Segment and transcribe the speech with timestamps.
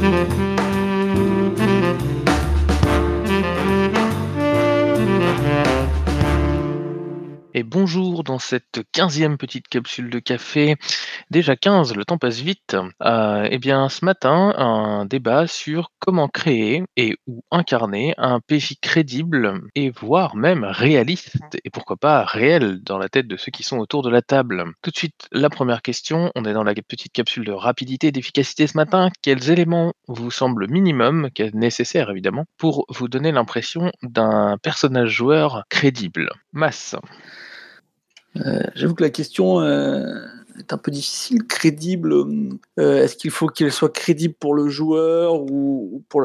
[0.00, 0.77] Música
[7.58, 10.76] Et bonjour dans cette quinzième petite capsule de café.
[11.32, 12.76] Déjà 15, le temps passe vite.
[13.02, 18.74] Euh, eh bien, ce matin, un débat sur comment créer et ou incarner un PJ
[18.80, 23.64] crédible et voire même réaliste et pourquoi pas réel dans la tête de ceux qui
[23.64, 24.64] sont autour de la table.
[24.80, 26.30] Tout de suite, la première question.
[26.36, 29.10] On est dans la petite capsule de rapidité et d'efficacité ce matin.
[29.20, 36.30] Quels éléments vous semblent minimum, nécessaires évidemment, pour vous donner l'impression d'un personnage joueur crédible?
[36.52, 36.94] Masse.
[38.46, 40.20] Euh, j'avoue que la question euh,
[40.58, 41.46] est un peu difficile.
[41.46, 42.12] Crédible,
[42.78, 46.22] euh, est-ce qu'il faut qu'elle soit crédible pour le joueur ou, pour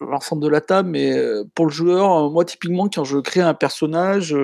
[0.00, 1.16] l'ensemble de la table Mais
[1.54, 4.34] pour le joueur, moi typiquement, quand je crée un personnage,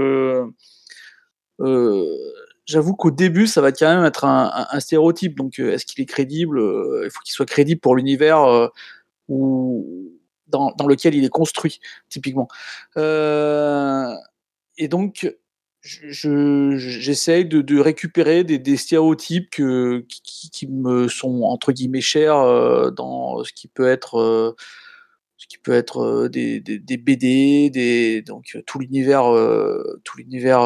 [2.66, 5.36] j'avoue qu'au début, ça va quand même être un, stéréotype.
[5.36, 6.58] Donc, est-ce qu'il est crédible
[7.04, 8.70] Il faut qu'il soit crédible pour l'univers
[9.28, 10.18] ou
[10.48, 12.48] dans, dans, lequel il est construit, typiquement.
[12.96, 15.26] et donc,
[15.82, 23.66] j'essaye de, récupérer des, stéréotypes qui, me sont entre guillemets chers euh, dans ce qui
[23.66, 24.54] peut être euh,
[25.36, 26.60] ce qui peut être euh, des,
[26.98, 29.24] BD, donc tout l'univers
[30.04, 30.60] tout l'univers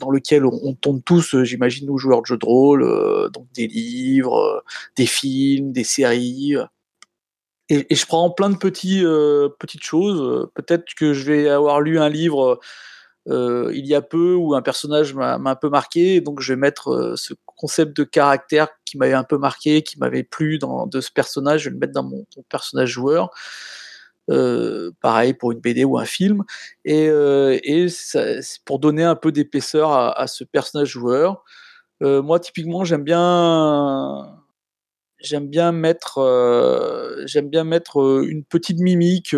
[0.00, 4.62] dans lequel on, tombe tous, j'imagine nous joueurs de jeux de rôle, donc des livres,
[4.96, 6.56] des films, des séries.
[7.70, 9.02] Et, et je prends plein de petits
[9.58, 10.50] petites choses.
[10.54, 12.60] Peut-être que je vais avoir lu un livre
[13.28, 16.58] euh, il y a peu où un personnage m'a un peu marqué, donc je vais
[16.58, 20.86] mettre euh, ce concept de caractère qui m'avait un peu marqué, qui m'avait plu dans,
[20.86, 23.30] de ce personnage, je vais le mettre dans mon, personnage joueur.
[24.30, 26.44] Euh, pareil pour une BD ou un film,
[26.84, 27.86] et, et
[28.64, 31.44] pour donner un peu d'épaisseur à, ce personnage joueur.
[32.00, 34.38] moi, typiquement, j'aime bien,
[35.20, 36.20] j'aime bien mettre,
[37.26, 39.34] j'aime bien mettre une petite mimique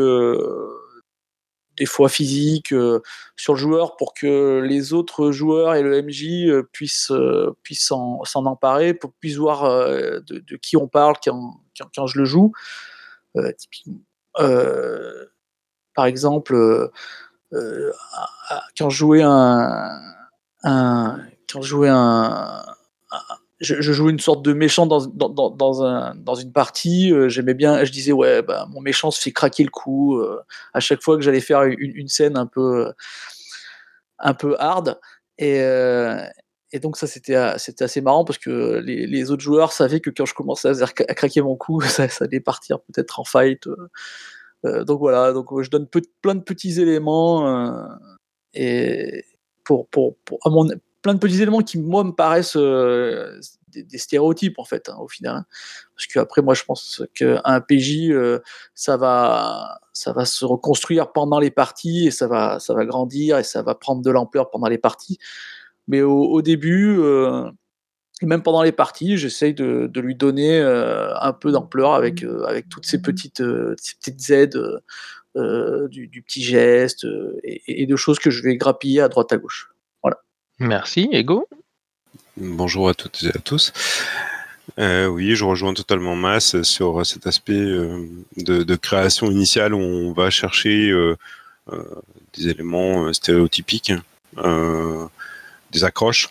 [1.77, 3.01] des fois physique euh,
[3.37, 7.87] sur le joueur pour que les autres joueurs et le MJ euh, puissent, euh, puissent
[7.87, 11.61] s'en emparer, pour puissent voir de, qui on parle quand,
[11.95, 12.53] quand, je le joue.
[15.95, 16.91] par exemple,
[18.79, 20.01] quand je jouais un,
[20.65, 22.63] quand je jouais un,
[23.63, 27.13] je, jouais une sorte de méchant dans, dans, dans, un, dans une partie.
[27.13, 30.41] Euh, j'aimais bien, je disais, ouais, bah, mon méchant se fait craquer le cou euh,
[30.75, 32.93] à chaque fois que j'allais faire une, scène un peu,
[34.19, 34.99] un peu hard.
[35.39, 36.21] Et, euh,
[36.83, 40.83] donc, ça, c'était, assez marrant parce que les, autres joueurs savaient que quand je commençais
[40.83, 43.69] à, craquer mon cou, ça, ça allait partir peut-être en fight.
[44.65, 45.87] donc voilà, donc je donne
[46.21, 47.89] plein de petits éléments
[48.55, 49.25] et
[49.65, 50.69] pour, pour, pour à mon,
[51.03, 55.09] plein de petits éléments qui, moi, me paraissent euh, des, stéréotypes, en fait, hein, au
[55.09, 55.37] final.
[55.37, 55.47] Hein.
[55.97, 58.39] Parce que après, moi, je pense qu'un PJ, euh,
[58.75, 63.39] ça, va, ça va se reconstruire pendant les parties et ça va, ça va grandir
[63.39, 65.19] et ça va prendre de l'ampleur pendant les parties.
[65.89, 67.51] Mais au, début, euh,
[68.23, 73.03] même pendant les parties, j'essaye de, lui donner un peu d'ampleur avec, avec toutes ces
[73.03, 73.43] petites,
[73.77, 74.61] ces petites aides.
[75.35, 77.05] du, petit geste
[77.43, 79.72] et, et, de choses que je vais grappiller à droite à gauche.
[80.63, 81.49] Merci, Ego.
[82.37, 83.73] Bonjour à toutes et à tous.
[84.79, 88.07] Euh, oui, je rejoins totalement Mass sur cet aspect euh,
[88.37, 91.17] de, création initiale où on va chercher euh,
[92.35, 93.93] des éléments stéréotypiques,
[94.37, 96.29] des accroches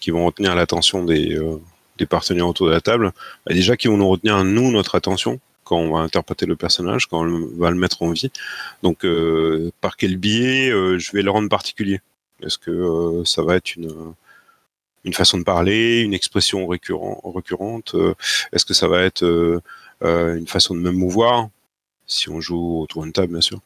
[0.00, 1.38] qui vont retenir l'attention des,
[2.10, 3.12] partenaires autour de la table,
[3.46, 7.06] bah, déjà qui vont nous retenir nous notre attention quand on va interpréter le personnage,
[7.06, 8.32] quand on va le mettre en vie.
[8.82, 9.06] Donc,
[9.80, 12.00] par quel biais je vais le rendre particulier?
[12.42, 14.14] Est-ce que euh, ça va être une,
[15.04, 18.14] une façon de parler, une expression récurrent, récurrente euh,
[18.52, 19.60] Est-ce que ça va être euh,
[20.02, 21.48] une façon de me mouvoir
[22.06, 23.60] si on joue autour d'une table, bien sûr,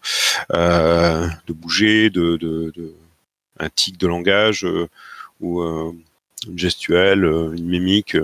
[0.51, 2.95] de bouger, de, de,
[3.59, 4.65] un tic de langage
[5.41, 8.17] ou une gestuelle, une mimique,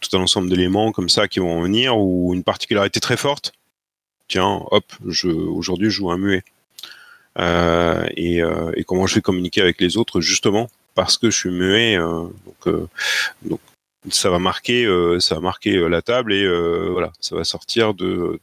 [0.00, 3.52] tout un ensemble d'éléments comme ça qui vont venir ou une particularité très forte.
[4.28, 6.44] Tiens, hop, aujourd'hui je joue un muet.
[7.38, 11.50] Euh, euh, et, comment je vais communiquer avec les autres justement parce que je suis
[11.50, 11.96] muet.
[11.96, 12.26] Euh,
[13.42, 13.60] donc,
[14.10, 14.84] ça va marquer,
[15.20, 16.48] ça va marquer la table et
[16.90, 18.40] voilà, ça va sortir de,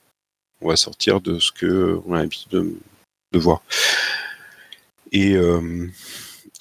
[0.61, 2.77] on va sortir de ce que on a l'habitude
[3.33, 3.61] de, voir.
[5.11, 5.35] Et,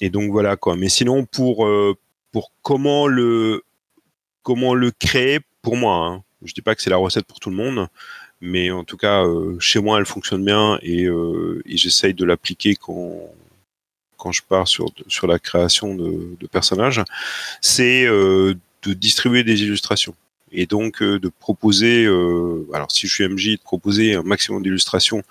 [0.01, 0.75] et donc voilà quoi.
[0.75, 1.65] Mais sinon pour
[2.33, 3.63] pour comment le
[4.43, 7.49] comment le créer pour moi, hein, je dis pas que c'est la recette pour tout
[7.49, 7.87] le monde,
[8.41, 12.23] mais en tout cas, euh, chez moi, elle fonctionne bien et, euh, et j'essaye de
[12.25, 13.29] l'appliquer quand,
[14.17, 17.03] quand je pars sur, sur la création de, de personnages,
[17.61, 18.53] c'est euh,
[18.83, 20.15] de distribuer des illustrations.
[20.51, 22.05] et donc de proposer,
[22.73, 25.21] alors si je suis MJ, de proposer un maximum d'illustrations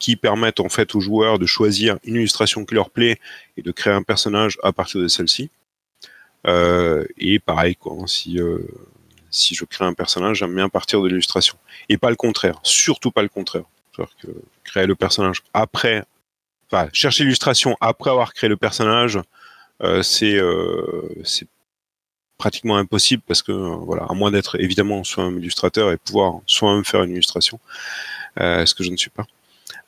[0.00, 3.20] qui permettent en fait aux joueurs de choisir une illustration qui leur plaît
[3.56, 5.50] et de créer un personnage à partir de celle-ci.
[6.46, 8.40] et pareil, quoi, hein, si
[9.30, 11.56] si je crée un personnage, j'aime bien partir de l'illustration.
[11.88, 13.64] Et pas le contraire, surtout pas le contraire.
[13.92, 14.28] C'est-à-dire que
[14.64, 16.04] créer le personnage après,
[16.70, 19.18] enfin, chercher l'illustration après avoir créé le personnage,
[19.82, 21.48] euh, c'est euh, c'est
[22.38, 26.84] pratiquement impossible parce que euh, voilà, à moins d'être évidemment soi-même illustrateur et pouvoir soi-même
[26.84, 27.60] faire une illustration,
[28.36, 29.26] ce que je ne suis pas.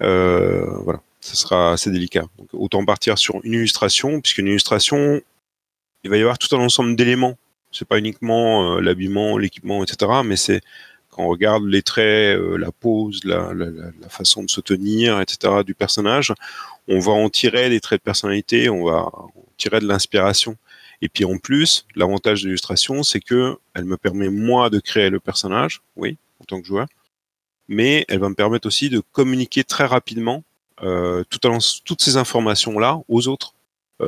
[0.01, 2.25] Voilà, ce sera assez délicat.
[2.39, 5.21] Donc, autant partir sur une illustration, puisqu'une illustration,
[6.05, 7.39] il va y avoir tout un ensemble d'éléments
[7.73, 10.13] c'est pas uniquement euh, l'habillement, l'équipement, etc.
[10.25, 10.61] Mais c'est
[11.11, 13.53] quand on regarde les traits, euh, la pose, la,
[14.09, 15.63] façon de se tenir, etc.
[15.65, 16.33] du personnage,
[16.89, 20.57] on va en tirer des traits de personnalité, on va en tirer de l'inspiration.
[21.01, 25.11] Et puis en plus, l'avantage de l'illustration, c'est que elle me permet moi de créer
[25.11, 26.87] le personnage, oui, en tant que joueur,
[27.69, 30.45] mais elle va me permettre aussi de communiquer très rapidement
[30.83, 33.55] euh, toutes ces informations là aux autres.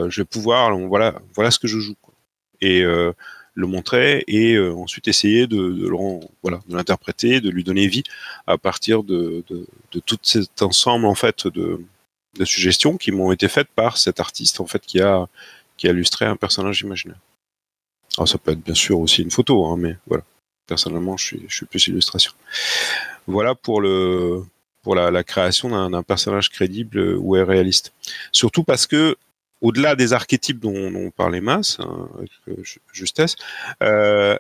[0.09, 1.95] Je vais pouvoir, voilà, voilà ce que je joue.
[2.65, 3.13] Et euh,
[3.55, 5.89] le montrer et euh, ensuite essayer de,
[6.69, 8.03] l'interpréter, de lui donner vie
[8.47, 9.45] à partir de,
[10.05, 11.81] tout cet ensemble en fait de,
[12.45, 15.29] suggestions qui m'ont été faites par cet artiste en fait qui a
[15.77, 17.19] qui a illustré un personnage imaginaire.
[18.17, 20.23] Alors ça peut être bien sûr aussi une photo, hein, mais voilà.
[20.67, 22.33] Personnellement, je suis, plus illustration.
[23.27, 24.45] Voilà pour le
[24.83, 27.93] pour la création d'un personnage crédible ou réaliste.
[28.33, 29.17] Surtout parce que
[29.65, 32.63] au-delà des archétypes dont, on parlait masse, hein, avec euh,
[32.93, 33.35] justesse,
[33.83, 34.37] euh,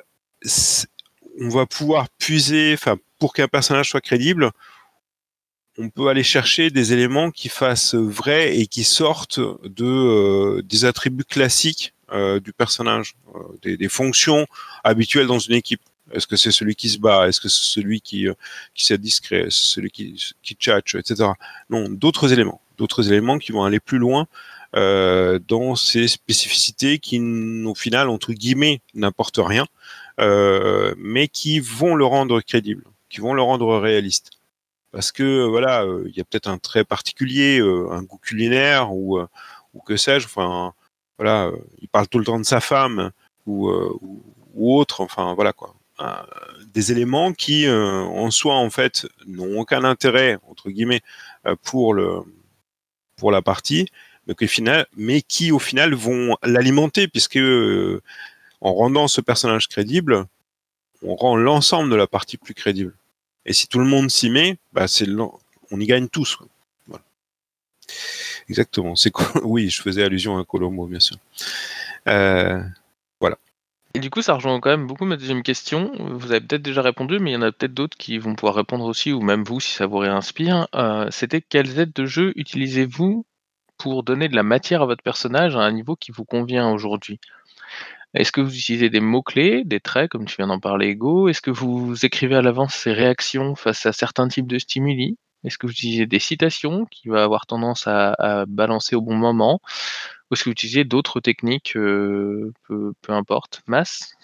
[1.40, 4.50] on va pouvoir puiser, enfin, pour qu'un personnage soit crédible,
[5.78, 10.84] on peut aller chercher des éléments qui fassent vrai et qui sortent de euh, des
[10.84, 11.92] attributs classiques
[12.44, 13.16] du personnage,
[13.62, 14.46] des, fonctions
[14.84, 15.80] habituelles dans une équipe.
[16.12, 17.26] Est-ce que c'est celui qui se bat?
[17.26, 18.28] Est-ce que c'est celui qui
[18.72, 19.46] qui est discret?
[19.48, 21.30] Celui qui qui tchatche, etc.
[21.70, 24.28] Non, d'autres éléments, d'autres éléments qui vont aller plus loin
[24.74, 29.66] dans ces spécificités qui, au final, entre guillemets, n'importent rien,
[30.20, 34.30] euh, mais qui vont le rendre crédible, qui vont le rendre réaliste.
[34.92, 38.92] Parce que voilà, euh, il y a peut-être un trait particulier, euh, un goût culinaire
[38.92, 39.18] ou
[39.74, 40.26] ou que sais-je.
[40.26, 40.72] Enfin,
[41.18, 41.50] voilà,
[41.80, 43.10] il parle tout le temps de sa femme
[43.46, 44.22] ou, ou,
[44.54, 45.00] ou autre.
[45.00, 45.74] Enfin, voilà quoi.
[46.66, 51.02] des éléments qui, en soi, en fait, n'ont aucun intérêt entre guillemets
[51.62, 52.22] pour le
[53.16, 53.88] pour la partie,
[54.96, 58.02] mais, qui au final vont l'alimenter, puisque euh,
[58.60, 60.26] en rendant ce personnage crédible,
[61.02, 62.94] on rend l'ensemble de la partie plus crédible.
[63.46, 65.06] Et si tout le monde s'y met, bah c'est
[65.70, 66.38] on y gagne tous.
[68.48, 68.96] Exactement.
[68.96, 69.12] C'est
[69.44, 71.16] oui, je faisais allusion à Colombo, bien sûr.
[72.08, 72.62] Euh,
[73.20, 73.38] voilà.
[73.94, 75.92] Et du coup, ça rejoint quand même beaucoup ma deuxième question.
[75.98, 78.56] Vous avez peut-être déjà répondu, mais il y en a peut-être d'autres qui vont pouvoir
[78.56, 80.68] répondre aussi, ou même vous, si ça vous réinspire.
[80.74, 83.24] Euh, C'était quelles aides de jeu utilisez-vous
[83.78, 87.20] pour donner de la matière à votre personnage à un niveau qui vous convient aujourd'hui?
[88.14, 91.28] Est-ce que vous utilisez des mots-clés, des traits, comme tu viens d'en parler, Ego?
[91.28, 95.18] Est-ce que vous écrivez à l'avance ces réactions face à certains types de stimuli?
[95.42, 99.60] Est-ce que vous utilisez des citations qui va avoir tendance à, balancer au bon moment?
[100.30, 103.62] Ou est-ce que vous utilisez d'autres techniques, euh, peu, importe?
[103.66, 104.14] Masse?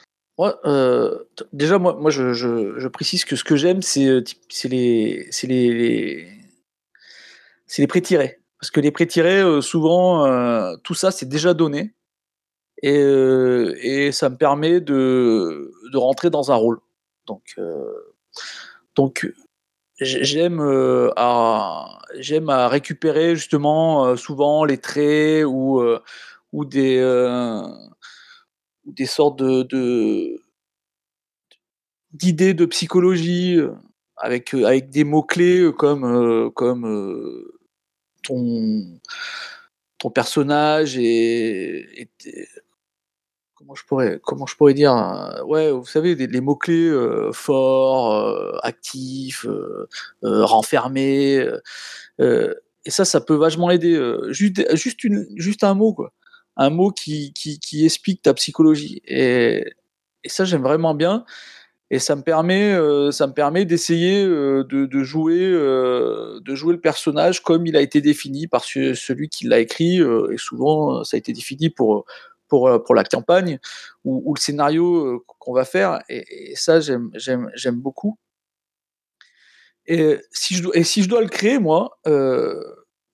[0.65, 1.19] Euh,
[1.53, 4.23] déjà, moi, moi je, précise que ce que j'aime, c'est euh,
[4.65, 6.29] les, les, les,
[7.77, 8.40] les pré-tirés.
[8.61, 11.95] Parce que les pré-tirés, euh, souvent, euh, tout ça, c'est déjà donné.
[12.83, 16.79] Et, euh, ça me permet de, rentrer dans un rôle.
[17.27, 17.57] Donc,
[20.01, 20.61] j'aime
[21.17, 25.83] à, récupérer justement souvent les traits ou,
[26.65, 27.01] des,
[29.07, 29.43] sortes
[32.13, 33.59] d'idées de psychologie
[34.17, 34.55] avec,
[34.91, 36.53] des mots-clés comme
[38.23, 39.01] ton,
[39.99, 42.09] ton personnage et,
[43.55, 47.31] comment je pourrais comment je pourrais dire euh, ouais vous savez les, mots clés euh,
[47.33, 49.87] fort euh, actif euh,
[50.25, 51.47] euh renfermé
[52.19, 54.01] et ça ça peut vachement aider
[54.31, 56.13] juste juste une juste un mot quoi.
[56.57, 59.01] Un mot qui qui, qui explique ta psychologie.
[59.07, 59.65] Et,
[60.25, 61.25] et ça j'aime vraiment bien
[61.91, 66.73] et ça me permet, euh, ça me permet d'essayer euh, de, jouer, euh, de jouer
[66.73, 69.97] le personnage comme il a été défini par ce, celui qui l'a écrit.
[69.99, 72.05] et souvent, ça a été défini pour
[72.49, 73.61] pour la campagne
[74.05, 76.01] ou, le scénario qu'on va faire.
[76.09, 78.19] Et, ça, j'aime beaucoup.
[79.87, 81.99] Et si je dois le créer, moi.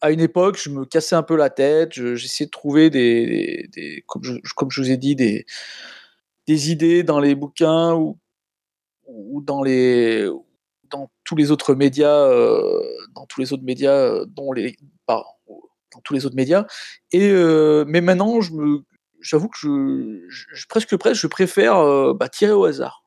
[0.01, 3.69] à une époque, je me cassais un peu la tête, j'essayais de trouver des,
[4.07, 5.45] comme je vous ai dit, des,
[6.47, 8.19] des idées dans les bouquins ou
[9.07, 10.29] ou dans les
[10.91, 12.83] dans tous les autres médias, euh,
[13.15, 15.25] dans tous les autres médias, euh, dont les, bah,
[15.93, 16.67] dans tous les autres médias.
[17.13, 18.81] Et euh, mais maintenant, je me,
[19.21, 19.59] j'avoue que
[20.29, 23.03] je, presque presque, je préfère bah, tirer au hasard.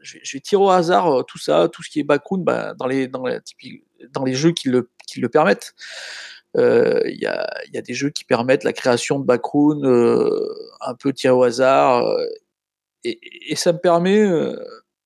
[0.00, 2.86] Je je vais, tirer au hasard tout ça, tout ce qui est background bah, dans
[2.86, 3.40] les dans, les,
[4.10, 5.74] dans les jeux qui le qui le permettent.
[6.54, 9.84] Il y, a, y, a, des jeux qui permettent la création de background
[10.80, 12.04] un peu tiré au hasard.
[13.04, 14.26] Et, ça me permet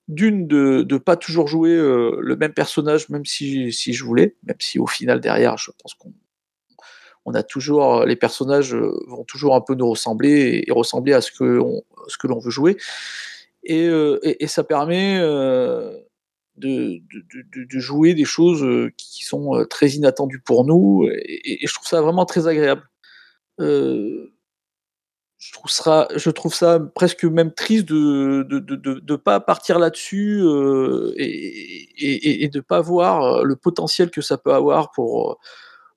[0.08, 4.36] d'une de ne pas toujours jouer euh, le même personnage, même si, si je voulais,
[4.44, 6.12] même si au final derrière, je pense qu'on
[7.24, 11.20] on a toujours les personnages euh, vont toujours un peu nous ressembler et, ressembler à
[11.20, 12.76] ce que on, ce que l'on veut jouer.
[13.64, 15.96] Et, euh, ça permet euh,
[16.56, 17.00] de,
[17.54, 22.26] de, jouer des choses qui sont très inattendues pour nous et, je trouve ça vraiment
[22.26, 22.82] très agréable.
[23.60, 24.31] Euh,
[25.44, 31.12] je trouve, ça, presque même triste de ne de, de, de, pas partir là-dessus euh,
[31.16, 35.40] et, et, et, de pas voir euh, le potentiel que ça peut avoir pour,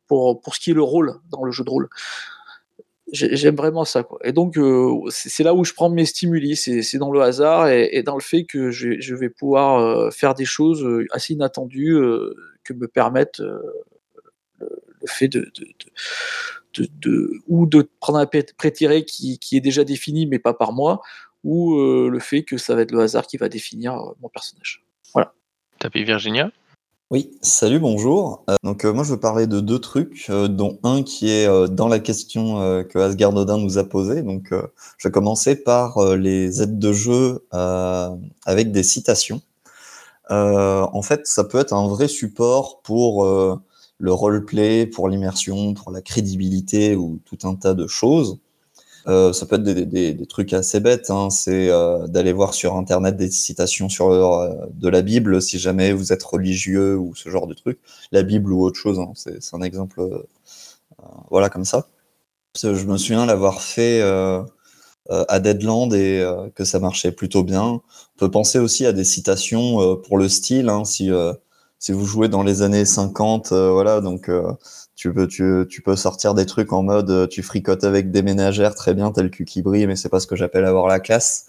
[0.08, 1.90] pour, ce qui est le rôle dans le jeu de rôle.
[3.12, 4.04] J'aime vraiment ça.
[4.24, 8.02] Et donc, euh, c'est là où je prends mes stimuli, c'est dans le hasard et,
[8.02, 12.34] dans le fait que je, vais pouvoir euh, faire des choses assez inattendues euh,
[12.64, 14.72] que me permettent le,
[15.06, 15.52] fait de,
[17.48, 21.01] ou de prendre un pré-tiré qui, qui, est déjà défini mais pas par moi,
[21.44, 24.29] ou euh, le fait que ça va être le hasard qui va définir euh, mon
[24.29, 24.84] personnage.
[25.13, 25.34] Voilà.
[25.79, 26.51] Tapis Virginia
[27.12, 28.44] Oui, salut, bonjour.
[28.50, 31.48] Euh, donc euh, moi je veux parler de deux trucs, euh, dont un qui est
[31.48, 34.24] euh, dans la question que Asgard Odin nous a posée.
[34.24, 34.51] Donc
[34.98, 39.41] je vais commencer par les aides de jeu avec des citations.
[40.29, 43.25] en fait, ça peut être un vrai support pour
[43.98, 48.40] le roleplay, pour l'immersion, pour la crédibilité ou tout un tas de choses.
[49.08, 51.30] Euh, ça peut être des, trucs assez bêtes, hein.
[51.30, 55.94] c'est euh, d'aller voir sur internet des citations sur euh, de la Bible si jamais
[55.94, 57.80] vous êtes religieux ou ce genre de truc.
[58.12, 59.12] La Bible ou autre chose, hein.
[59.16, 60.02] c'est un exemple,
[61.30, 61.88] voilà comme ça.
[62.62, 64.02] Je me souviens l'avoir fait
[65.10, 66.25] à Deadland et
[66.56, 67.64] que ça marchait plutôt bien.
[67.64, 67.82] On
[68.18, 71.12] peut penser aussi à des citations pour le style, hein, si
[71.86, 74.51] si vous jouez dans les années 50, euh, voilà, donc euh,
[74.96, 79.12] tu peux sortir des trucs en mode euh, tu fricotes avec des ménagères très bien,
[79.12, 81.46] tel cul qui brille, mais c'est pas ce que j'appelle avoir la classe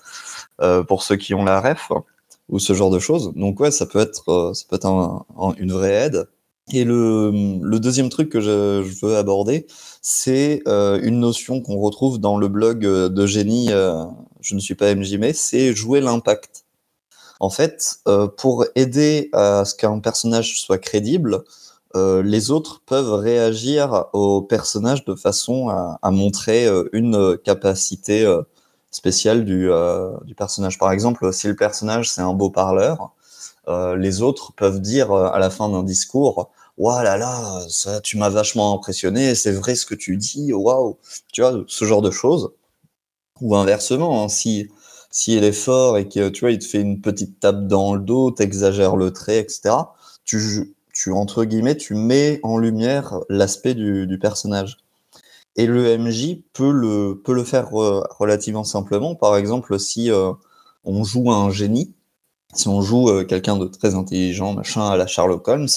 [0.89, 1.91] pour ceux qui ont la ref
[2.51, 3.33] ou ce genre de choses.
[3.35, 5.25] Donc ouais, ça peut être ça peut être un,
[5.59, 6.29] une vraie aide.
[6.71, 9.67] Et le, deuxième truc que je, veux aborder,
[10.03, 15.33] c'est une notion qu'on retrouve dans le blog de Génie, je ne suis pas MJM,
[15.33, 16.66] c'est jouer l'impact.
[17.41, 21.45] En fait, euh, pour aider à ce qu'un personnage soit crédible,
[21.95, 28.27] euh, les autres peuvent réagir au personnage de façon à, montrer euh, une capacité
[28.91, 29.71] spéciale du,
[30.25, 30.79] du, personnage.
[30.79, 33.13] Par exemple, si le personnage c'est un beau parleur,
[33.97, 38.29] les autres peuvent dire à la fin d'un discours Waouh là là, ça, tu m'as
[38.29, 40.99] vachement impressionné, c'est vrai ce que tu dis, waouh,
[41.33, 42.53] tu vois, ce genre de choses.
[43.41, 44.71] Ou inversement, hein, si
[45.11, 47.95] si elle est fort et que tu vois, il te fait une petite tape dans
[47.95, 49.75] le dos, t'exagères le trait, etc.
[50.25, 54.79] Tu, tu entre guillemets, tu mets en lumière l'aspect du, personnage.
[55.57, 59.15] Et le MJ peut le peut le faire relativement simplement.
[59.15, 60.33] Par exemple, si euh,
[60.85, 61.95] on joue un génie,
[62.55, 65.69] si on joue euh, quelqu'un de très intelligent, machin, à la Sherlock Holmes,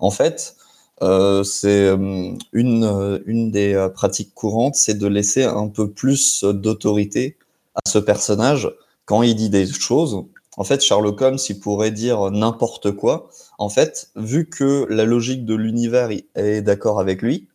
[0.00, 0.56] en fait,
[1.02, 7.36] euh, c'est euh, une, une des pratiques courantes, c'est de laisser un peu plus d'autorité
[7.74, 8.70] à ce personnage
[9.04, 10.24] quand il dit des choses.
[10.56, 13.30] En fait, Sherlock Holmes, il pourrait dire n'importe quoi.
[13.58, 17.48] En fait, vu que la logique de l'univers est d'accord avec lui,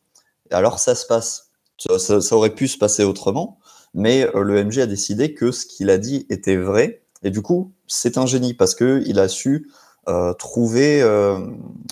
[0.52, 1.52] alors ça se passe.
[1.98, 3.60] Ça, aurait pu se passer autrement,
[3.94, 7.04] mais euh, le MJ a décidé que ce qu'il a dit était vrai.
[7.24, 9.70] Et du coup, c'est un génie parce que il a su
[10.08, 11.40] euh, trouver, euh,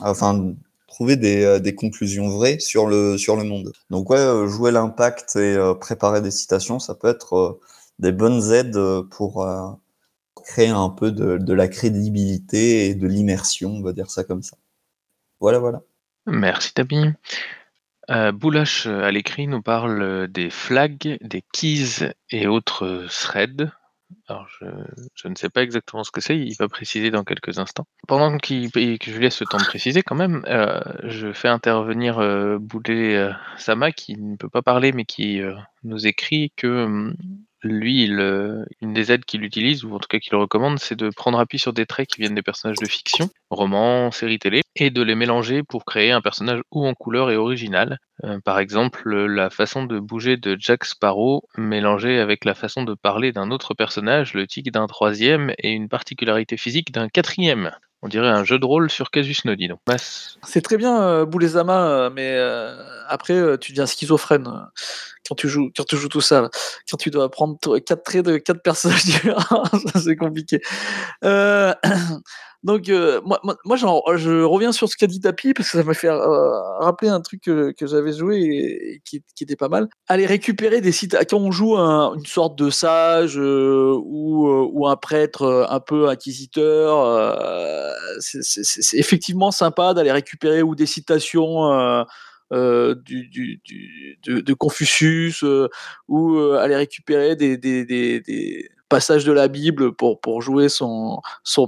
[0.02, 0.54] enfin,
[0.88, 3.74] trouver des, conclusions vraies sur le sur le monde.
[3.92, 7.60] Donc ouais, jouer l'impact et préparer des citations, ça peut être
[8.00, 9.72] des bonnes aides euh, pour euh,
[10.36, 14.58] créer un peu de, la crédibilité et de l'immersion, on va dire ça comme ça.
[15.40, 15.82] Voilà, voilà.
[16.26, 17.12] Merci Tabi.
[18.12, 23.72] Euh, Boulash à l'écrit nous parle des flags, des keys et autres threads.
[24.28, 24.66] Alors je,
[25.16, 27.88] je, ne sais pas exactement ce que c'est, il va préciser dans quelques instants.
[28.08, 32.20] Pendant qu que je laisse le temps de préciser quand même, euh, je fais intervenir
[32.20, 35.42] euh, Boulet Sama qui ne peut pas parler mais qui
[35.84, 37.14] nous écrit que
[37.66, 41.40] lui, une des aides qu'il utilise, ou en tout cas qu'il recommande, c'est de prendre
[41.40, 45.02] appui sur des traits qui viennent des personnages de fiction, romans, séries télé, et de
[45.02, 47.98] les mélanger pour créer un personnage ou en couleur et original.
[48.24, 52.94] Euh, par exemple, la façon de bouger de Jack Sparrow mélangée avec la façon de
[52.94, 57.72] parler d'un autre personnage, le tic d'un troisième, et une particularité physique d'un quatrième.
[58.06, 59.68] On dirait un jeu de rôle sur Casus Nodi.
[60.44, 62.76] C'est très bien, euh, Boulezama, euh, mais euh,
[63.08, 64.48] après, euh, tu deviens schizophrène
[65.28, 66.50] quand tu joues, quand tu joues tout ça.
[66.90, 69.04] Quand tu dois prendre quatre traits de quatre personnages
[70.04, 70.62] c'est compliqué.
[72.66, 75.94] Donc, euh, moi, moi, je reviens sur ce qu'a dit Tapi parce que ça m'a
[75.94, 79.88] fait euh, rappeler un truc que, j'avais joué et, qui, était pas mal.
[80.08, 81.16] Aller récupérer des sites.
[81.30, 87.96] Quand on joue une sorte de sage euh, ou, ou, un prêtre un peu inquisiteur,
[88.20, 91.70] c'est effectivement sympa d'aller récupérer ou des citations.
[93.04, 93.62] Du
[94.26, 95.44] de, Confucius
[96.08, 97.84] ou aller récupérer des, des,
[98.90, 101.22] de la Bible pour, jouer son,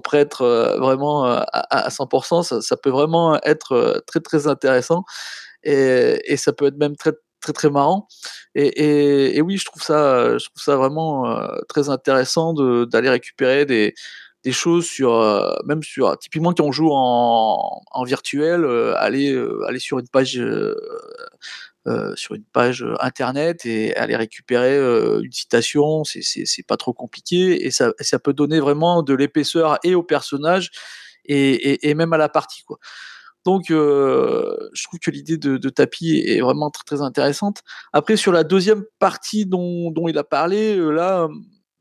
[0.04, 5.04] prêtre euh, vraiment euh, à, à 100%, ça, peut vraiment être euh, très très intéressant
[5.64, 8.08] et, ça peut être même très très très marrant.
[8.56, 11.40] Et oui, je trouve ça, je trouve ça vraiment
[11.70, 13.94] très intéressant d'aller récupérer des,
[14.48, 15.12] des choses sur,
[15.66, 18.66] même sur, typiquement quand on joue en, en virtuel,
[18.98, 19.38] aller,
[19.68, 20.40] aller sur une page
[21.88, 26.92] euh, sur une page euh, internet et aller récupérer euh, une citation, c'est pas trop
[26.92, 30.72] compliqué et ça, ça peut donner vraiment de l'épaisseur et au personnage
[31.24, 32.78] et, et, même à la partie quoi.
[33.46, 37.62] Donc, euh, je trouve que l'idée de, de, tapis est vraiment très, très intéressante.
[37.94, 41.30] Après, sur la deuxième partie dont, dont il a parlé, là,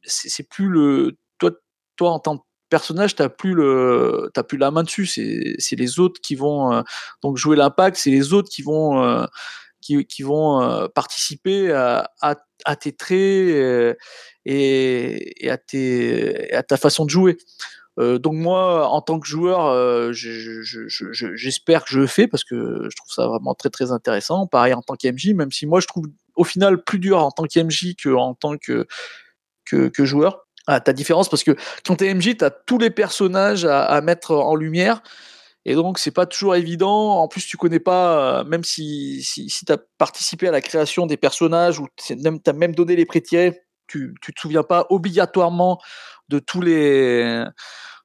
[0.04, 1.16] c'est plus le.
[1.38, 1.50] Toi,
[1.96, 3.54] toi, en tant que personnage, t'as plus
[4.48, 5.06] plus la main dessus.
[5.06, 6.82] C'est les autres qui vont euh,
[7.22, 7.96] donc jouer l'impact.
[7.96, 9.26] C'est les autres qui vont euh,
[9.80, 12.36] qui, vont euh, participer à,
[12.80, 13.96] tes traits
[14.44, 17.36] et, à, tes, à ta façon de jouer.
[17.98, 23.12] Donc moi, en tant que joueur, j'espère que je le fais parce que je trouve
[23.12, 24.46] ça vraiment très très intéressant.
[24.46, 27.44] Pareil en tant qu'MJ, même si moi je trouve au final plus dur en tant
[27.44, 28.86] qu'MJ qu'en tant que,
[29.64, 30.45] que, joueur.
[30.66, 31.56] Ah, ta différence parce que
[31.86, 35.02] quand t'es MJ, t'as tous les personnages à, à, mettre en lumière
[35.68, 37.18] et donc, c'est pas toujours évident.
[37.20, 41.06] En plus, tu connais pas, euh, même si, si, si tu participé à la création
[41.06, 42.14] des personnages ou tu
[42.46, 45.80] as même donné les pré-tirés, tu, tu te souviens pas obligatoirement
[46.28, 47.44] de tous les,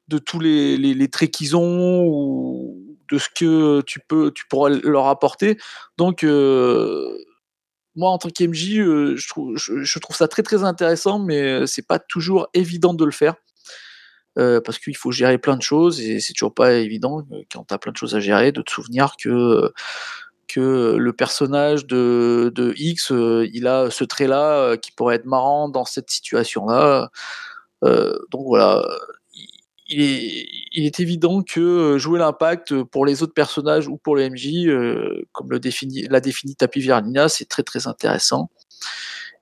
[0.07, 4.69] de tous les, les, traits qu'ils ont ou de ce que tu peux, tu pourras
[4.69, 5.59] leur apporter.
[5.99, 7.15] Donc, euh,
[7.95, 12.47] moi, en tant qu'MJ, euh, je, trouve, ça très très intéressant, mais c'est pas toujours
[12.53, 13.35] évident de le faire.
[14.37, 17.65] Euh, parce qu'il faut gérer plein de choses et c'est toujours pas évident euh, quand
[17.65, 19.73] tu as plein de choses à gérer de te souvenir que
[20.47, 25.67] que le personnage de, de X, euh, il a ce trait-là qui pourrait être marrant
[25.69, 27.09] dans cette situation-là.
[27.83, 28.83] donc voilà,
[29.91, 34.67] il est, évident que jouer l'impact pour les autres personnages ou pour les MJ,
[35.31, 38.49] comme le définit, l'a défini Tapi Virnina, c'est très très intéressant.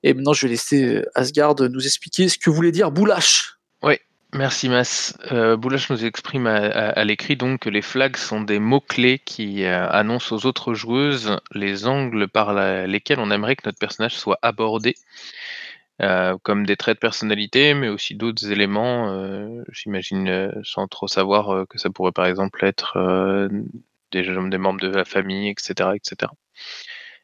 [0.02, 3.58] Et maintenant, je vais laisser Asgard nous expliquer ce que voulait dire Boulash.
[3.82, 3.96] Oui,
[4.32, 5.16] Merci Mas.
[5.32, 9.88] Euh, Boulash nous exprime à, l'écrit donc que les flags sont des mots-clés qui euh,
[9.90, 12.54] annoncent aux autres joueuses les angles par
[12.86, 14.94] lesquels on aimerait que notre personnage soit abordé,
[16.00, 21.66] euh, comme des traits de personnalité, mais aussi d'autres éléments, euh, j'imagine sans trop savoir
[21.68, 22.98] que ça pourrait par exemple être
[24.12, 25.90] des, des, membres de la famille, etc.
[25.94, 26.30] etc.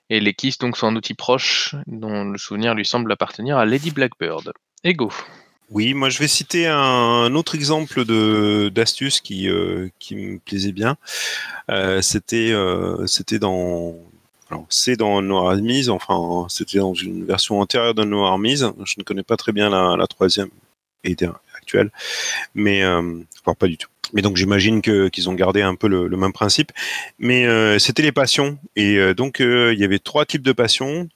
[0.08, 3.66] Et les kisses donc sont un outil proche dont le souvenir lui semble appartenir à
[3.66, 4.52] Lady Blackbird.
[4.84, 5.10] Ego.
[5.70, 8.04] Oui, moi je vais citer un, autre exemple
[8.70, 10.96] d'astuce qui euh, qui me plaisait bien.
[11.70, 13.96] Euh, c'était euh, c'était dans
[14.50, 18.62] alors c'est dans No Armies, enfin c'était dans une version antérieure de No Armies.
[18.84, 20.50] Je ne connais pas très bien la, la troisième
[21.04, 21.16] et
[21.56, 21.90] actuelle,
[22.54, 23.88] mais euh, enfin pas du tout.
[24.12, 26.72] Mais donc j'imagine que qu'ils ont gardé un peu le, même principe.
[27.18, 31.08] Mais euh, c'était les passions et euh, donc il y avait trois types de passions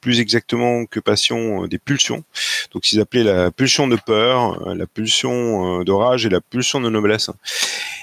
[0.00, 2.24] plus exactement que passion, euh, des pulsions.
[2.72, 6.40] Donc ils appelaient la pulsion de peur, euh, la pulsion euh, de rage et la
[6.40, 7.30] pulsion de noblesse.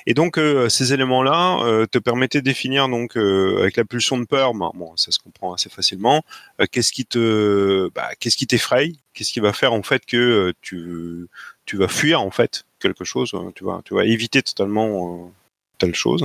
[0.07, 0.39] Et donc
[0.69, 5.11] ces éléments-là te permettaient de définir donc avec la pulsion de peur, bah, bon ça
[5.11, 6.23] se comprend assez facilement.
[6.71, 11.27] qu'est-ce qui te, bah, qu'est-ce qui t'effraie, qu'est-ce qui va faire en fait que tu
[11.65, 15.31] tu vas fuir en fait quelque chose, tu vas tu vas éviter totalement
[15.77, 16.23] telle chose.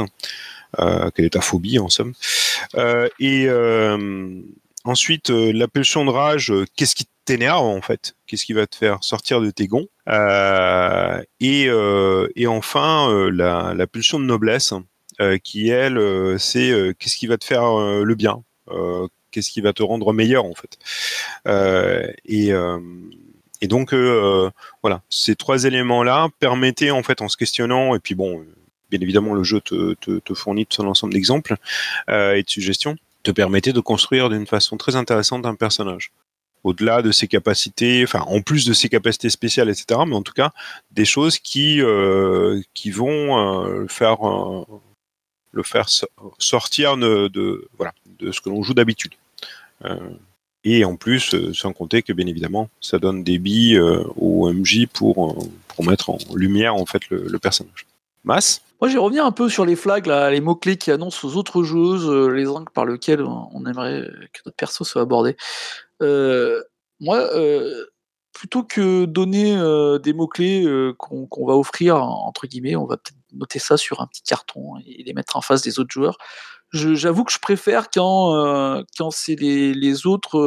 [0.79, 2.15] Euh, quelle est ta phobie en somme.
[2.77, 4.41] Euh, et, euh,
[4.85, 8.17] Ensuite, euh, la pulsion de rage, euh, qu'est-ce qui t'énerve en fait?
[8.27, 9.87] Qu'est-ce qui va te faire sortir de tes gonds?
[10.09, 14.75] Euh, et, enfin, la, la, pulsion de noblesse,
[15.45, 16.01] qui elle,
[16.41, 18.43] c'est qu'est-ce qui va te faire le bien?
[19.31, 20.79] Qu'est-ce qui va te rendre meilleur en fait?
[22.25, 22.51] et
[23.61, 23.95] et donc
[24.83, 28.45] voilà, ces trois éléments-là permettaient en fait en se questionnant et puis bon,
[28.91, 31.55] bien évidemment le jeu te, te, te fournit tout un ensemble d'exemples
[32.09, 36.13] et de suggestions, te permettait de construire d'une façon très intéressante un personnage
[36.65, 40.01] au-delà de ses capacités, enfin en plus de ses capacités spéciales, etc.
[40.07, 40.53] Mais en tout cas,
[40.91, 44.65] des choses qui euh, qui vont euh, faire euh,
[45.53, 45.89] le faire
[46.39, 49.13] sortir de, voilà de ce que l'on joue d'habitude.
[50.65, 53.79] et en plus, sans compter que bien évidemment, ça donne des billes
[54.17, 57.87] au MJ pour pour mettre en lumière en fait le, personnage.
[58.25, 58.63] Mass.
[58.83, 61.63] Moi, je vais revenir un peu sur les flags, les mots-clés qui annoncent aux autres
[61.63, 65.37] joueuses les angles par lesquels on aimerait que notre perso soit abordé.
[66.03, 66.61] Euh,
[66.99, 67.87] moi, euh,
[68.33, 70.67] plutôt que donner euh, des mots-clés
[70.99, 75.05] qu'on va offrir, entre guillemets, on va peut-être noter ça sur un petit carton et
[75.05, 76.19] les mettre en face des autres joueurs.
[76.73, 80.41] J'avoue que je préfère quand, quand c'est les, les, autres,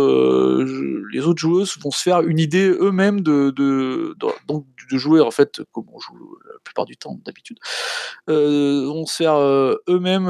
[1.11, 5.21] les autres joueuses vont se faire une idée eux-mêmes de, de, de, donc de jouer
[5.21, 7.57] en fait comme on joue la plupart du temps d'habitude,
[8.29, 9.37] euh, vont se faire
[9.87, 10.27] eux-mêmes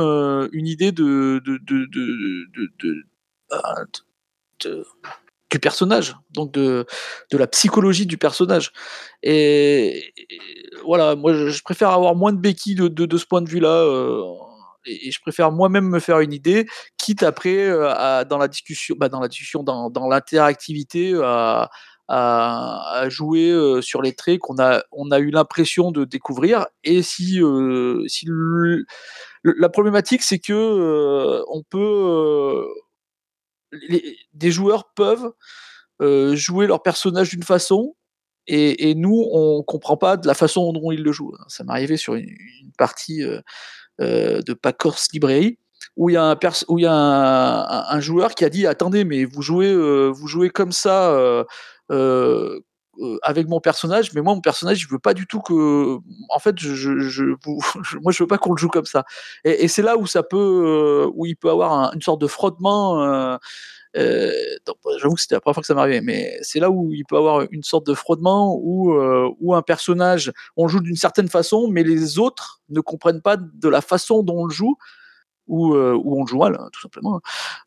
[0.51, 3.03] une idée de, de, de, de, de
[3.49, 3.86] bah,
[5.51, 6.86] du personnage, donc de,
[7.31, 8.71] de la psychologie du personnage.
[9.23, 10.13] Et,
[10.84, 13.69] voilà, moi je, préfère avoir moins de béquilles de, de, ce point de vue-là.
[13.69, 14.21] Euh,
[14.85, 16.67] et, je préfère moi-même me faire une idée,
[16.97, 21.13] quitte après euh, à, dans la discussion, bah, dans la discussion, dans, l'interactivité,
[22.07, 26.67] à, jouer euh, sur les traits qu'on a, on a eu l'impression de découvrir.
[26.83, 27.41] Et si,
[28.07, 28.27] si
[29.43, 32.65] la problématique, c'est que on peut
[34.33, 35.31] des joueurs peuvent
[36.01, 37.95] euh, jouer leur personnage d'une façon
[38.47, 41.33] et, nous on comprend pas de la façon dont ils le jouent.
[41.47, 42.27] Ça m'est arrivé sur une,
[42.77, 43.41] partie euh, euh,
[43.99, 45.58] de Packers Librairie
[45.97, 49.73] où il y a un joueur qui a dit attendez mais vous jouez
[50.10, 51.45] vous jouez comme ça
[53.21, 55.97] avec mon personnage, mais moi mon personnage je veux pas du tout que,
[56.29, 57.23] en fait je, je,
[58.01, 59.03] moi je veux pas qu'on le joue comme ça.
[59.43, 63.38] Et, c'est là où ça peut, où il peut avoir une sorte de frottement.
[63.97, 64.31] Euh,
[64.99, 67.17] J'avoue que c'était la première fois que ça m'arrivait, mais c'est là où il peut
[67.17, 71.67] avoir une sorte de frottement où, euh, où un personnage, on joue d'une certaine façon,
[71.67, 74.77] mais les autres ne comprennent pas de la façon dont on le joue,
[75.47, 77.21] ou, euh, on joue mal, tout simplement.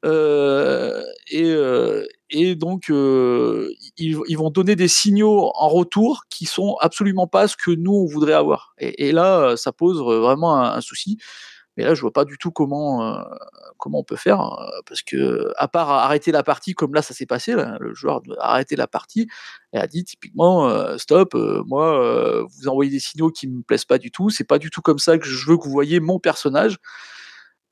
[0.05, 1.03] Euh,
[2.31, 7.71] et, donc, ils, vont donner des signaux en retour qui sont absolument pas ce que
[7.71, 8.75] nous, on voudrait avoir.
[8.79, 11.19] Et, là, ça pose vraiment un souci.
[11.79, 13.23] Mais là, je vois pas du tout comment euh,
[13.79, 14.41] comment on peut faire
[14.85, 18.55] parce que à part arrêter la partie comme là ça s'est passé, le joueur a
[18.55, 19.29] arrêté la partie
[19.73, 23.85] et a dit typiquement euh, stop, euh, moi vous envoyez des signaux qui me plaisent
[23.85, 26.01] pas du tout, c'est pas du tout comme ça que je veux que vous voyez
[26.01, 26.79] mon personnage.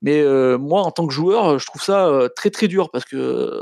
[0.02, 0.22] Mais
[0.56, 3.60] moi en tant que joueur, je trouve ça très très dur parce que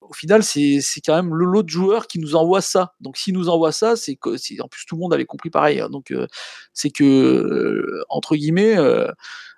[0.00, 2.94] au final, c'est quand même l'autre joueur qui nous envoie ça.
[3.00, 4.30] Donc, s'il nous envoie ça, c'est que,
[4.62, 5.80] en plus, tout le monde avait compris pareil.
[5.80, 5.90] Hein.
[5.90, 6.14] Donc,
[6.72, 8.76] c'est que, entre guillemets,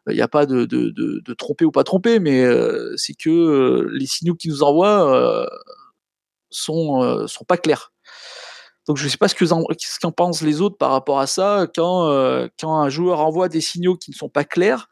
[0.09, 2.45] il n'y a pas de, tromper ou pas tromper, mais
[2.97, 5.47] c'est que les signaux qu'il nous envoie
[6.51, 7.93] sont, sont pas clairs.
[8.87, 11.67] Donc, je ne sais pas ce qu'en pensent les autres par rapport à ça.
[11.75, 14.89] Quand, un joueur envoie des signaux qui ne sont pas clairs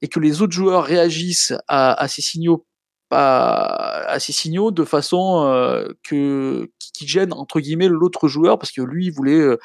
[0.00, 2.64] et que les autres joueurs réagissent à, ces signaux
[3.10, 9.58] de façon qui gêne entre guillemets l'autre joueur parce que lui il voulait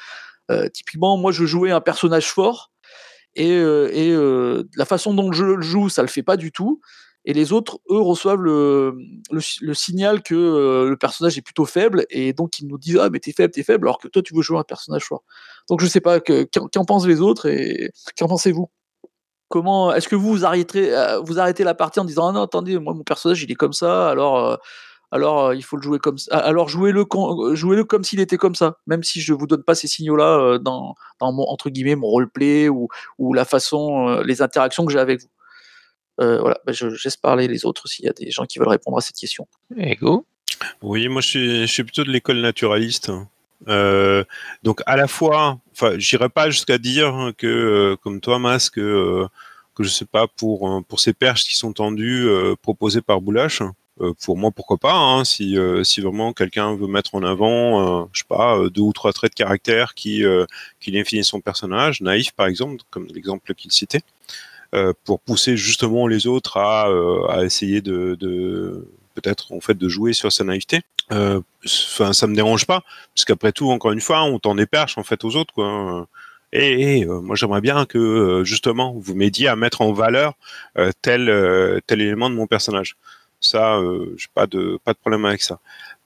[0.73, 2.71] typiquement moi je jouais un personnage fort
[3.37, 4.17] et, et
[4.75, 6.81] la façon dont je le joue ça le fait pas du tout.
[7.25, 8.97] Et les autres eux reçoivent le,
[9.31, 12.05] le, signal que le personnage est plutôt faible.
[12.09, 14.33] Et donc ils nous disent ah mais t'es faible t'es faible alors que toi tu
[14.33, 15.23] veux jouer un personnage fort.
[15.69, 18.69] Donc je sais pas qu'en pensent les autres et qu'en pensez-vous?
[19.49, 22.77] Comment est-ce que vous arrêterez, euh, vous arrêtez la partie en disant ah non attendez
[22.79, 24.55] moi mon personnage il est comme ça alors euh,
[25.11, 27.05] alors euh, il faut le jouer comme ça alors jouez-le
[27.53, 30.57] jouez-le comme s'il était comme ça même si je vous donne pas ces signaux là
[30.59, 34.99] dans, dans mon entre guillemets mon roleplay ou, ou la façon les interactions que j'ai
[34.99, 35.29] avec vous.
[36.17, 38.97] voilà, bah, je laisse parler les autres s'il y a des gens qui veulent répondre
[38.97, 39.47] à cette question.
[39.77, 40.25] Ego.
[40.81, 43.11] Oui, moi je suis, je suis plutôt de l'école naturaliste.
[43.67, 44.23] Euh,
[44.63, 48.81] donc à la fois, enfin, j'irai pas jusqu'à dire que, euh, comme toi, Mas, que,
[48.81, 49.27] euh,
[49.75, 52.27] que je sais pas pour pour ces perches qui sont tendues
[52.61, 53.61] proposées par Boulash.
[54.23, 58.27] Pour moi, pourquoi pas hein, Si si vraiment quelqu'un veut mettre en avant, je sais
[58.27, 60.23] pas, deux ou trois traits de caractère qui
[60.79, 64.01] qui définissent son personnage, naïf par exemple, comme l'exemple qu'il citait,
[65.03, 68.15] pour pousser justement les autres à essayer de,
[69.21, 70.81] peut-être en fait de jouer sur sa naïveté.
[71.11, 72.83] Euh, enfin, ça me dérange pas,
[73.15, 76.07] parce qu'après tout, encore une fois, on tend des perches en fait aux autres, quoi.
[76.53, 80.33] Et, euh, moi, j'aimerais bien que justement vous m'aidiez à mettre en valeur
[81.01, 82.95] tel tel élément de mon personnage.
[83.47, 85.59] Ça, euh, j'ai pas de pas de problème avec ça.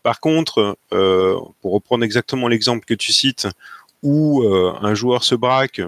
[0.04, 3.48] Par contre, euh, pour reprendre exactement l'exemple que tu cites,
[4.04, 5.82] où euh, un joueur se braque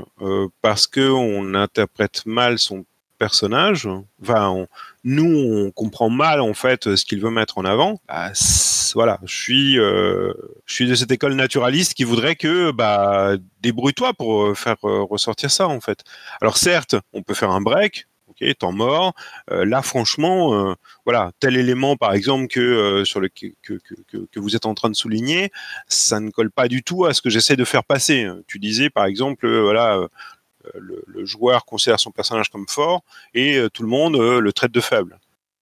[0.62, 2.86] parce que on interprète mal son
[3.20, 3.88] personnage,
[4.22, 4.66] enfin,
[5.04, 8.00] nous on comprend mal en fait ce qu'il veut mettre en avant.
[8.08, 8.32] Bah,
[8.96, 10.34] voilà, je suis, je
[10.68, 15.80] suis de cette école naturaliste qui voudrait que bah débrouille-toi pour faire ressortir ça en
[15.80, 16.04] fait.
[16.42, 18.08] Alors certes, on peut faire un break.
[18.54, 19.14] Temps mort.
[19.52, 20.76] Euh, là, franchement, euh,
[21.06, 24.90] voilà, tel élément, par exemple, que euh, sur le que, que, vous êtes en train
[24.90, 25.52] de souligner,
[25.88, 28.28] ça ne colle pas du tout à ce que j'essaie de faire passer.
[28.48, 30.08] Tu disais, par exemple, voilà,
[30.76, 33.04] le, joueur considère son personnage comme fort
[33.34, 35.20] et tout le monde le traite de faible.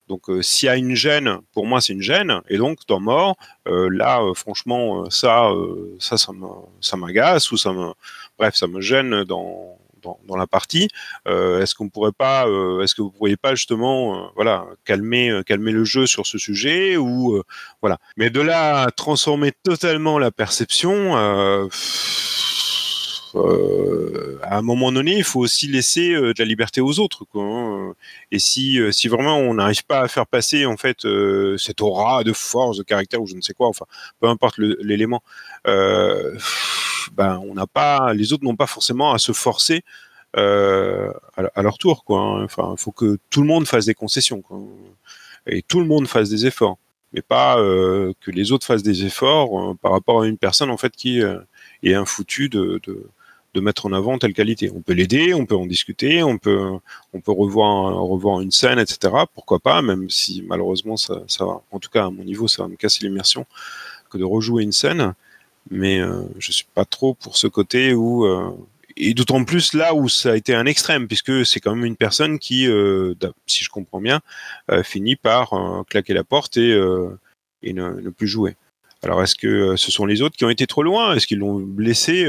[0.07, 3.37] Donc, s'il y a une gêne, pour moi, c'est une gêne, et donc temps mort.
[3.65, 5.51] là, franchement, ça,
[5.99, 7.93] ça, ça m'agace ou ça me,
[8.37, 10.87] bref, ça me gêne dans dans, la partie.
[11.27, 15.41] Euh, est-ce qu'on pourrait pas, euh, est-ce que vous pourriez pas justement, euh, voilà, calmer,
[15.45, 17.41] calmer le jeu sur ce sujet ou
[17.81, 17.97] voilà.
[18.17, 21.15] Mais de là à transformer totalement la perception.
[24.43, 27.25] À un moment donné, il faut aussi laisser de la liberté aux autres.
[27.35, 27.93] Hein.
[28.31, 31.07] Et si, si vraiment on n'arrive pas à faire passer en fait
[31.57, 33.85] cette aura de force, de caractère ou je ne sais quoi, enfin,
[34.19, 35.23] peu importe l'élément,
[37.13, 39.83] ben on n'a pas, les autres n'ont pas forcément à se forcer
[40.37, 42.05] euh, à, leur tour.
[42.05, 42.75] Quoi, hein.
[42.77, 44.41] Faut que tout le monde fasse des concessions
[45.45, 46.77] et tout le monde fasse des efforts,
[47.13, 50.69] mais pas euh, que les autres fassent des efforts euh, par rapport à une personne
[50.69, 51.21] en fait qui
[51.83, 52.71] est un foutu de
[53.55, 54.71] mettre en avant telle qualité.
[54.73, 56.79] On peut l'aider, on peut en discuter, on peut,
[57.13, 59.13] on peut revoir, revoir une scène, etc.
[59.33, 62.63] Pourquoi pas, même si malheureusement ça, ça va, en tout cas à mon niveau, ça
[62.63, 63.45] va me casser l'immersion
[64.09, 65.13] que de rejouer une scène.
[65.69, 68.51] Mais euh, je suis pas trop pour ce côté où euh,
[68.97, 71.95] et d'autant plus là où ça a été un extrême, puisque c'est quand même une
[71.95, 73.13] personne qui, euh,
[73.47, 74.19] si je comprends bien,
[74.69, 75.53] euh, finit par
[75.87, 76.77] claquer la porte et,
[77.63, 78.55] et ne, plus jouer.
[79.03, 81.15] Alors est-ce que ce sont les autres qui ont été trop loin?
[81.15, 82.27] Est-ce qu'ils l'ont blessé?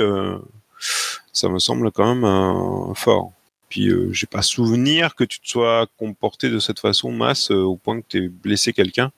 [1.32, 3.32] Ça me semble quand même fort.
[3.68, 8.00] Puis j'ai pas souvenir que tu te sois comporté de cette façon, masse, au point
[8.00, 9.10] que tu aies blessé quelqu'un,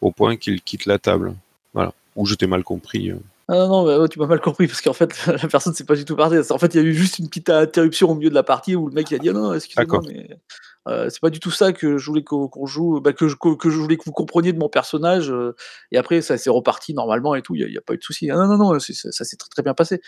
[0.00, 1.34] au point qu'il quitte la table.
[1.72, 1.94] Voilà.
[2.14, 3.12] Ou je t'ai mal compris.
[3.52, 5.96] Ah non, non, ouais, tu m'as mal compris parce qu'en fait, la personne s'est pas
[5.96, 6.36] du tout partie.
[6.52, 8.76] En fait, il y a eu juste une petite interruption au milieu de la partie
[8.76, 10.28] où le mec il a dit ah non, excusez-moi, mais
[10.86, 13.68] euh, c'est pas du tout ça que je voulais qu'on joue, bah, que, je, que,
[13.68, 15.32] je voulais que vous compreniez de mon personnage.
[15.32, 15.56] euh,
[15.90, 18.02] et après, ça s'est reparti normalement et tout, il n'y a, a, pas eu de
[18.04, 18.30] souci.
[18.30, 20.00] Ah, non, non, non, ça, ça s'est très, très bien passé.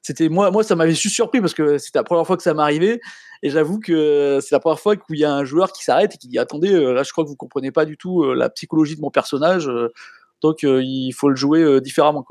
[0.00, 2.54] C'était moi, moi, ça m'avait juste surpris parce que c'était la première fois que ça
[2.54, 3.00] m'arrivait.
[3.42, 6.18] Et j'avoue que c'est la première fois qu'il y a un joueur qui s'arrête et
[6.18, 8.48] qui dit attendez, euh, là, je crois que vous comprenez pas du tout euh, la
[8.48, 9.68] psychologie de mon personnage.
[9.68, 9.92] euh,
[10.42, 12.26] donc euh, il faut le jouer euh, différemment.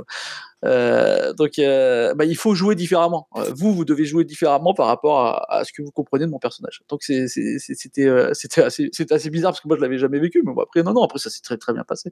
[0.64, 3.28] Euh, donc bah, il faut jouer différemment.
[3.56, 5.20] Vous vous devez jouer différemment par rapport
[5.52, 6.82] à, ce que vous comprenez de mon personnage.
[6.90, 10.42] Donc c'était assez bizarre parce que moi je l'avais jamais vécu.
[10.44, 12.10] Mais après non non après ça s'est très très bien passé.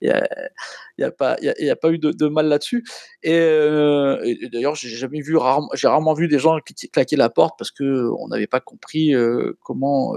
[0.00, 0.28] Il y a,
[0.98, 1.04] y
[1.70, 2.84] a pas eu de, mal là-dessus.
[3.22, 3.38] Et,
[4.52, 6.58] d'ailleurs j'ai jamais vu rarement j'ai rarement vu des gens
[6.92, 9.12] claquer la porte parce que on n'avait pas compris
[9.62, 10.14] comment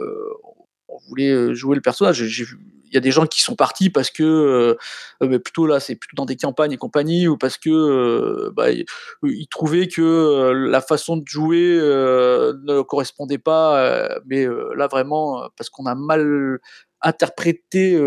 [0.87, 2.23] on voulait jouer le personnage.
[2.23, 2.59] J'ai vu
[2.93, 4.77] y a des gens qui sont partis parce que
[5.21, 8.71] euh, plutôt là c'est plutôt dans des campagnes et compagnie ou parce que euh, bah,
[8.71, 15.69] ils, trouvaient que euh, la façon de jouer ne correspondait pas mais là vraiment parce
[15.69, 16.59] qu'on a mal
[17.01, 17.99] interprété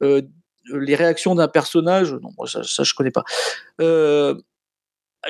[0.00, 3.24] les réactions d'un personnage non moi ça, ça je connais pas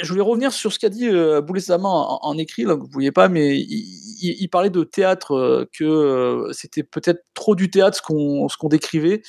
[0.03, 3.13] je voulais revenir sur ce qu'a dit euh, Boulay-Sama en, écrit, là, vous ne voyez
[3.13, 8.03] pas, mais il, parlait de théâtre, euh, que euh, c'était peut-être trop du théâtre ce
[8.03, 9.23] qu'on qu décrivait.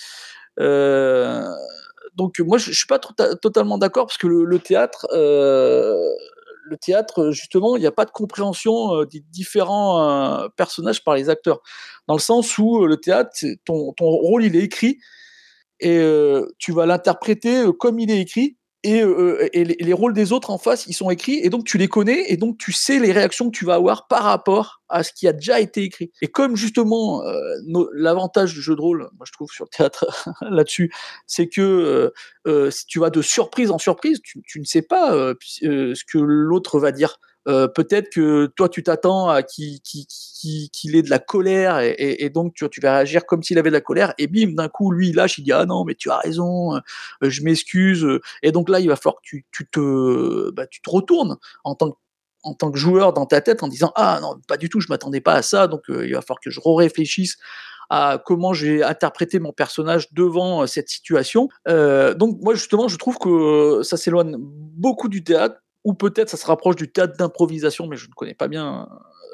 [0.59, 1.45] Euh,
[2.15, 5.95] donc moi, je ne suis pas totalement d'accord, parce que le, théâtre, euh,
[6.65, 11.15] le théâtre, justement, il n'y a pas de compréhension euh, des différents euh, personnages par
[11.15, 11.61] les acteurs.
[12.07, 13.31] Dans le sens où le théâtre,
[13.65, 14.99] ton, ton rôle, il est écrit,
[15.79, 20.13] et euh, tu vas l'interpréter comme il est écrit, et, euh, et les, les, rôles
[20.13, 22.71] des autres en face, ils sont écrits, et donc tu les connais, et donc tu
[22.71, 25.83] sais les réactions que tu vas avoir par rapport à ce qui a déjà été
[25.83, 26.11] écrit.
[26.21, 27.37] Et comme justement, euh,
[27.93, 30.05] l'avantage du jeu de rôle, moi je trouve sur le théâtre
[30.49, 30.91] là-dessus,
[31.27, 32.11] c'est que
[32.47, 36.17] euh, si tu vas de surprise en surprise, tu, ne sais pas euh, ce que
[36.17, 37.19] l'autre va dire.
[37.47, 41.79] Euh, peut-être que toi tu t'attends à qu'il qu qu qu ait de la colère
[41.79, 44.91] et, donc tu, vas réagir comme s'il avait de la colère et bim d'un coup
[44.91, 46.79] lui il lâche il dit ah non mais tu as raison euh,
[47.21, 48.05] je m'excuse
[48.43, 51.91] et donc là il va falloir que tu, te bah, tu te retournes en tant
[51.91, 51.97] que
[52.43, 54.87] en tant que joueur dans ta tête en disant ah non pas du tout je
[54.89, 55.67] m'attendais pas à ça.
[55.67, 57.37] Donc euh, il va falloir que je réfléchisse
[57.89, 61.49] à comment j'ai interprété mon personnage devant euh, cette situation.
[61.67, 66.37] Euh, donc moi justement je trouve que ça s'éloigne beaucoup du théâtre ou peut-être ça
[66.37, 68.87] se rapproche du théâtre d'improvisation, mais je ne connais pas bien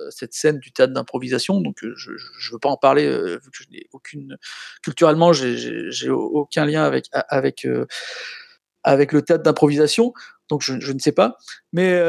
[0.10, 3.70] cette scène du théâtre d'improvisation, donc je ne veux pas en parler vu que je
[3.72, 4.38] n'ai aucune
[4.84, 7.68] culturellement j'ai aucun lien avec avec
[8.84, 10.14] avec le théâtre d'improvisation,
[10.50, 11.38] donc je, ne sais pas.
[11.74, 12.00] Mais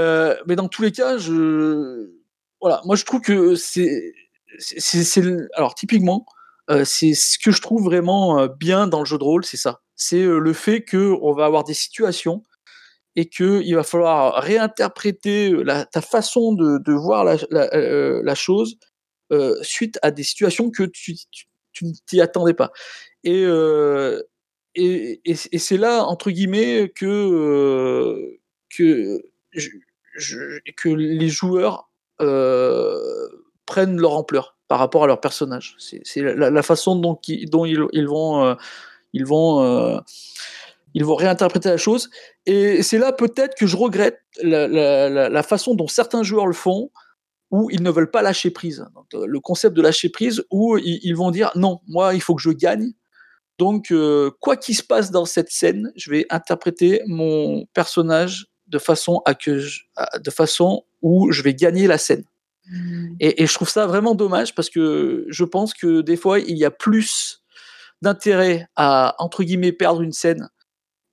[0.46, 1.16] mais dans tous les cas,
[2.61, 4.12] voilà, moi je trouve que c'est
[5.55, 6.27] alors typiquement
[6.85, 9.81] c'est ce que je trouve vraiment bien dans le jeu de rôle, c'est ça.
[9.94, 12.42] C'est le fait que on va avoir des situations
[13.16, 18.76] et qu'il va falloir réinterpréter la, ta façon de, voir la, euh, chose
[19.33, 21.16] euh, suite à des situations que tu,
[21.83, 22.70] ne t'y attendais pas.
[23.24, 24.22] Et, euh,
[24.76, 28.37] c'est là, entre guillemets, que,
[28.68, 29.22] que,
[30.85, 31.90] les joueurs
[33.64, 35.74] prennent leur ampleur par rapport à leur personnage.
[35.79, 38.57] C'est, la, façon dont, ils vont
[40.96, 42.09] ils vont réinterpréter la chose.
[42.46, 46.54] Et c'est là peut-être que je regrette la, la, la, façon dont certains joueurs le
[46.54, 46.90] font,
[47.50, 48.87] où ils ne veulent pas lâcher prise.
[48.94, 52.22] Donc, euh, le concept de lâcher prise, où ils, ils, vont dire non, moi il
[52.22, 52.92] faut que je gagne.
[53.59, 58.78] Donc euh, quoi qu'il se passe dans cette scène, je vais interpréter mon personnage de
[58.78, 59.82] façon à que je,
[60.18, 62.24] de façon où je vais gagner la scène.
[62.70, 63.16] Mmh.
[63.20, 66.56] Et, et, je trouve ça vraiment dommage parce que je pense que des fois il
[66.56, 67.42] y a plus
[68.02, 70.48] d'intérêt à entre guillemets perdre une scène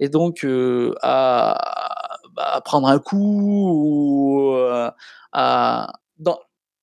[0.04, 4.92] et donc euh, à, bah, à, prendre un coup ou euh,
[5.32, 5.94] à,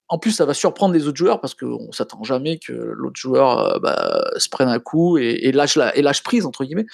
[0.08, 3.58] en plus, ça va surprendre les autres joueurs parce qu'on s'attend jamais que l'autre joueur
[3.58, 6.86] euh, bah, se prenne un coup et, lâche et lâche prise entre guillemets.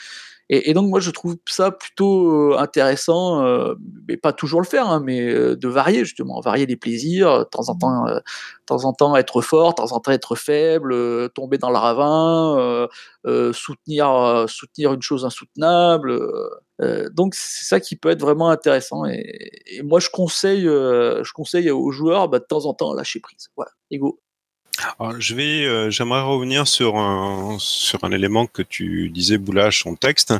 [0.48, 3.74] Et, et, donc moi je trouve ça plutôt euh, intéressant, euh,
[4.06, 7.44] mais pas toujours le faire, hein, mais euh, de varier justement, varier les plaisirs, de
[7.44, 8.22] temps en temps, de
[8.64, 12.88] temps en temps être fort, de temps en temps être faible, tomber dans le ravin,
[13.52, 16.16] soutenir soutenir une chose insoutenable.
[17.12, 19.04] donc c'est ça qui peut être vraiment intéressant.
[19.06, 23.20] Et, et moi je conseille je conseille aux joueurs bah, de temps en temps lâcher
[23.20, 23.48] prise.
[23.56, 24.20] Voilà, ego.
[24.98, 29.86] Alors, je vais, euh, j'aimerais revenir sur un sur un élément que tu disais Boulache
[29.86, 30.34] en texte.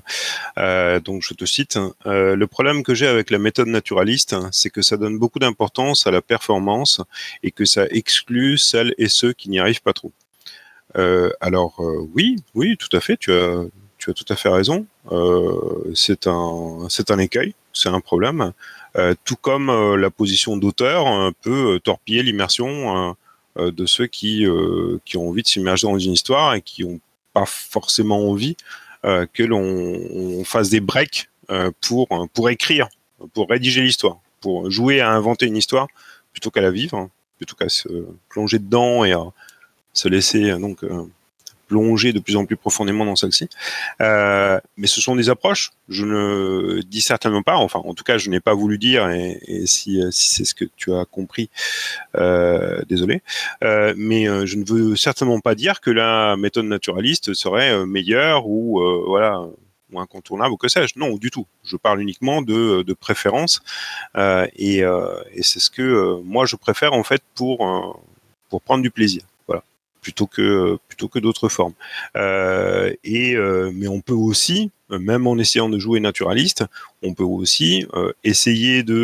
[0.58, 1.78] Euh, donc je te cite.
[2.06, 6.06] Euh, le problème que j'ai avec la méthode naturaliste, c'est que ça donne beaucoup d'importance
[6.06, 7.00] à la performance
[7.42, 10.12] et que ça exclut celles et ceux qui n'y arrivent pas trop.
[10.96, 13.16] Euh, alors euh, oui, oui, tout à fait.
[13.16, 13.64] Tu as
[13.98, 14.86] tu as tout à fait raison.
[15.12, 18.52] Euh, c'est un c'est un écueil, c'est un problème.
[19.24, 23.14] tout comme la position d'auteur peut torpiller l'immersion
[23.56, 27.00] de ceux qui, euh, qui ont envie de s'immerger dans une histoire et qui n'ont
[27.32, 28.56] pas forcément envie
[29.04, 31.28] euh, que l'on fasse des breaks
[31.80, 32.88] pour, pour écrire,
[33.32, 35.86] pour rédiger l'histoire, pour jouer à inventer une histoire
[36.32, 37.88] plutôt qu'à la vivre, plutôt qu'à se
[38.28, 39.22] plonger dedans et à
[39.92, 40.84] se laisser donc
[41.66, 43.48] plonger de plus en plus profondément dans celle-ci.
[44.00, 45.72] Euh, mais ce sont des approches.
[45.88, 49.66] Je ne dis certainement pas, enfin en tout cas je n'ai pas voulu dire, et,
[49.66, 51.50] si, si c'est ce que tu as compris,
[52.16, 53.22] euh, désolé,
[53.62, 57.86] euh, mais euh, je ne veux certainement pas dire que la méthode naturaliste serait euh,
[57.86, 59.42] meilleure ou euh, voilà
[59.92, 60.98] ou incontournable ou que sais-je.
[60.98, 61.46] Non, du tout.
[61.64, 63.62] Je parle uniquement de, de préférence
[64.16, 68.02] et, et c'est ce que moi je préfère en fait pour
[68.48, 69.22] pour prendre du plaisir
[70.06, 71.74] plutôt que plutôt que d'autres formes.
[72.16, 76.64] Euh, et euh, mais on peut aussi, même en essayant de jouer naturaliste,
[77.02, 79.00] on peut aussi euh, essayer de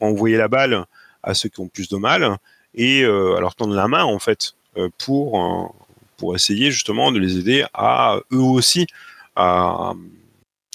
[0.00, 0.86] renvoyer la balle
[1.22, 2.38] à ceux qui ont plus de mal
[2.74, 4.54] et leur tendre la main en fait
[4.98, 5.28] pour
[6.16, 8.86] pour essayer justement de les aider à eux aussi
[9.36, 9.92] à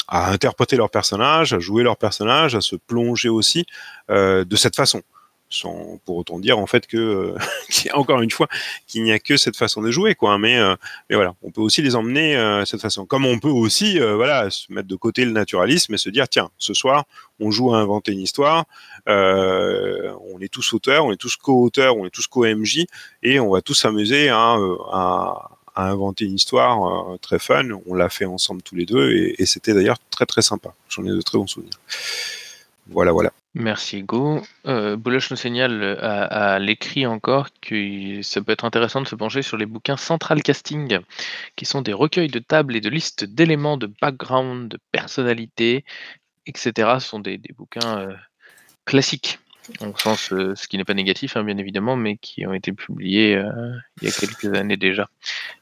[0.07, 3.65] à interpréter leur personnage, à jouer leur personnage, à se plonger aussi
[4.09, 5.01] de cette façon
[5.49, 7.37] sans pour autant dire en fait que euh,
[7.93, 8.47] encore une fois
[8.87, 10.75] qu'il n'y a que cette façon de jouer quoi mais euh,
[11.09, 11.35] mais voilà.
[11.41, 13.05] On peut aussi les emmener euh, cette façon.
[13.05, 16.27] Comme on peut aussi euh, voilà se mettre de côté le naturalisme et se dire
[16.29, 17.05] tiens ce soir
[17.39, 18.65] on joue à inventer une histoire
[19.07, 22.85] euh, on est tous auteurs on est tous co-auteurs on est tous co-MJ
[23.23, 24.57] et on va tous s'amuser à,
[24.91, 27.67] à, à, inventer une histoire très fun.
[27.87, 30.73] On l'a fait ensemble tous les deux et, et c'était d'ailleurs très très sympa.
[30.89, 31.79] J'en ai de très bons souvenirs.
[32.87, 34.41] Voilà voilà Merci Hugo.
[34.67, 39.15] Euh, Bouloche nous signale euh, à, l'écrit encore que ça peut être intéressant de se
[39.15, 40.99] pencher sur les bouquins Central Casting,
[41.55, 45.83] qui sont des recueils de tables et de listes d'éléments de background, de personnalité,
[46.45, 46.99] etc.
[46.99, 48.15] Ce sont des, bouquins euh,
[48.85, 49.39] classiques,
[49.79, 52.71] en sens, euh, ce qui n'est pas négatif, hein, bien évidemment, mais qui ont été
[52.71, 53.31] publiés
[54.01, 55.09] il y a quelques années déjà.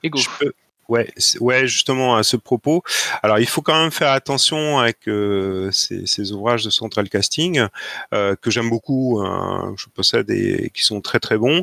[0.04, 0.20] Hugo.
[0.20, 0.54] Je peux,
[0.90, 1.10] Ouais,
[1.42, 2.82] ouais, justement à ce propos.
[3.22, 7.68] Alors, il faut quand même faire attention avec euh, ces, ouvrages de Central Casting
[8.14, 9.20] euh, que j'aime beaucoup.
[9.22, 11.62] Hein, je possède et qui sont très très bons.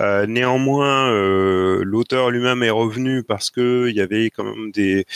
[0.00, 1.10] Euh, néanmoins,
[1.82, 5.06] l'auteur lui-même est revenu parce que il y avait quand même des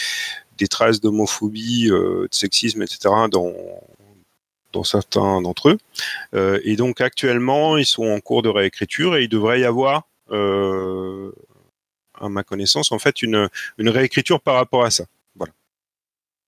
[0.69, 3.09] traces d'homophobie, de sexisme, etc.
[3.29, 3.53] dans
[4.71, 6.59] dans certains d'entre eux.
[6.63, 10.03] et donc actuellement, ils sont en cours de réécriture et il devrait y avoir,
[12.19, 15.05] à ma connaissance, en fait, une, une réécriture par rapport à ça.
[15.35, 15.53] Voilà.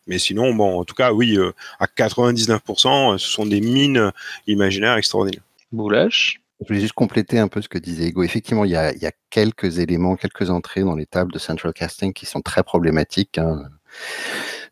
[0.07, 1.37] Mais sinon, bon, en tout cas, oui,
[1.79, 4.11] à 99%, ce sont des mines
[4.47, 5.43] imaginaires extraordinaires.
[5.71, 8.21] Boulash je voulais juste compléter un peu ce que disait Ego.
[8.21, 8.93] Effectivement, il y a,
[9.31, 13.39] quelques éléments, quelques entrées dans les tables de Central Casting qui sont très problématiques.
[13.39, 13.63] Hein.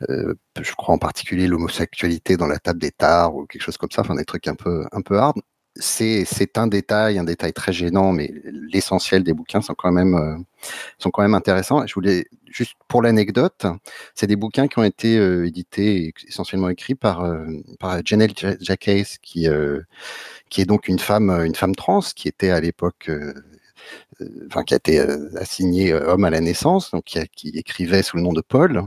[0.09, 3.89] Euh, je crois en particulier l'homosexualité dans la table des tares ou quelque chose comme
[3.91, 5.37] ça, enfin des trucs un peu, un peu hard.
[5.79, 8.33] C'est, un détail, un détail très gênant, mais
[8.71, 10.37] l'essentiel des bouquins sont quand même, euh,
[10.97, 11.85] sont quand même intéressants.
[11.87, 13.65] Je voulais juste pour l'anecdote,
[14.15, 17.25] c'est des bouquins qui ont été euh, édités essentiellement écrits par,
[17.79, 18.89] par Janelle Jacques,
[19.21, 19.47] qui
[20.49, 23.58] qui est donc une femme, une femme trans, qui était à l'époque, euh, euh,
[24.47, 28.23] enfin qui a été euh, assignée homme à la naissance, donc qui, écrivait sous le
[28.23, 28.83] nom de Paul,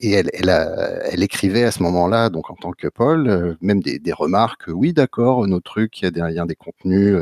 [0.00, 4.64] et elle, écrivait à ce moment-là, donc en tant que Paul, même des, remarques.
[4.68, 7.16] Oui, d'accord, nos trucs, il y a derrière des contenus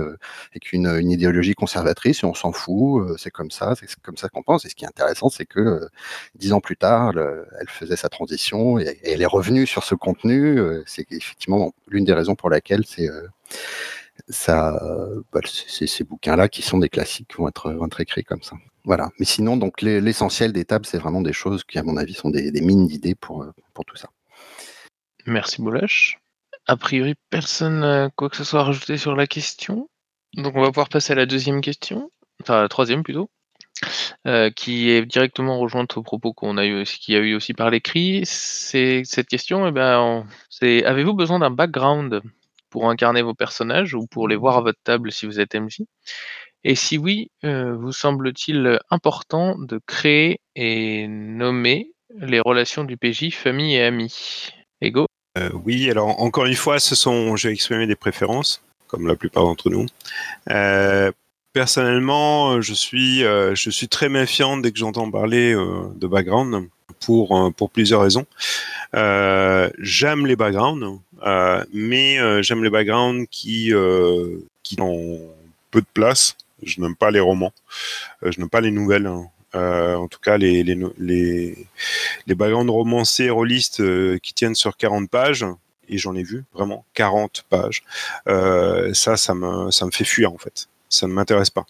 [0.50, 4.28] avec une, une, idéologie conservatrice, et on s'en fout, c'est comme ça, c'est comme ça
[4.28, 4.64] qu'on pense.
[4.64, 5.86] Et ce qui est intéressant, c'est que
[6.34, 9.94] dix ans plus tard, elle faisait sa transition et, et, elle est revenue sur ce
[9.94, 10.59] contenu.
[10.86, 13.09] c'est effectivement l'une des raisons pour laquelle c'est
[14.29, 14.79] ça,
[15.33, 18.57] bah, ces bouquins-là qui sont des classiques vont être, vont être écrits comme ça.
[18.85, 19.11] Voilà.
[19.18, 22.31] Mais sinon, donc l'essentiel des tables, c'est vraiment des choses qui, à mon avis, sont
[22.31, 24.09] des, mines d'idées pour, pour tout ça.
[25.27, 26.18] Merci Boulash.
[26.66, 29.89] A priori, personne n'a quoi que ce soit à rajouter sur la question.
[30.37, 32.11] Donc on va pouvoir passer à la deuxième question,
[32.41, 33.31] enfin la troisième plutôt,
[34.27, 37.70] euh, qui est directement rejointe aux propos qu'on a eu, qui a eu aussi par
[37.70, 38.22] l'écrit.
[38.25, 42.22] C'est cette question, eh ben, c'est avez-vous besoin d'un background?
[42.75, 45.83] Pour incarner vos personnages ou pour les voir à votre table si vous êtes MJ
[46.64, 53.33] Et si oui, euh, vous semble-t-il important de créer et nommer les relations du PJ,
[53.33, 54.49] famille et amis?
[54.81, 55.07] Ego?
[55.39, 59.45] Euh, Oui, alors encore une fois, ce sont, j'ai exprimé des préférences, comme la plupart
[59.45, 59.87] d'entre nous.
[60.51, 61.12] Euh,
[61.53, 66.68] personnellement, je suis, je suis très méfiant dès que j'entends parler de background
[67.05, 68.26] pour, pour plusieurs raisons.
[68.92, 75.20] j'aime les backgrounds, euh, mais euh, j'aime les backgrounds qui, euh, qui ont
[75.70, 76.36] peu de place.
[76.62, 77.52] Je n'aime pas les romans.
[78.22, 79.07] je n'aime pas les nouvelles.
[79.07, 79.28] Hein.
[79.55, 81.66] en tout cas, les, les, les,
[82.26, 83.82] les backgrounds romancés, rôlistes
[84.20, 85.46] qui tiennent sur 40 pages,
[85.88, 87.84] et j'en ai vu vraiment 40 pages.
[88.26, 90.68] ça, ça me, ça me fait fuir en fait.
[90.88, 91.66] Ça ne m'intéresse pas.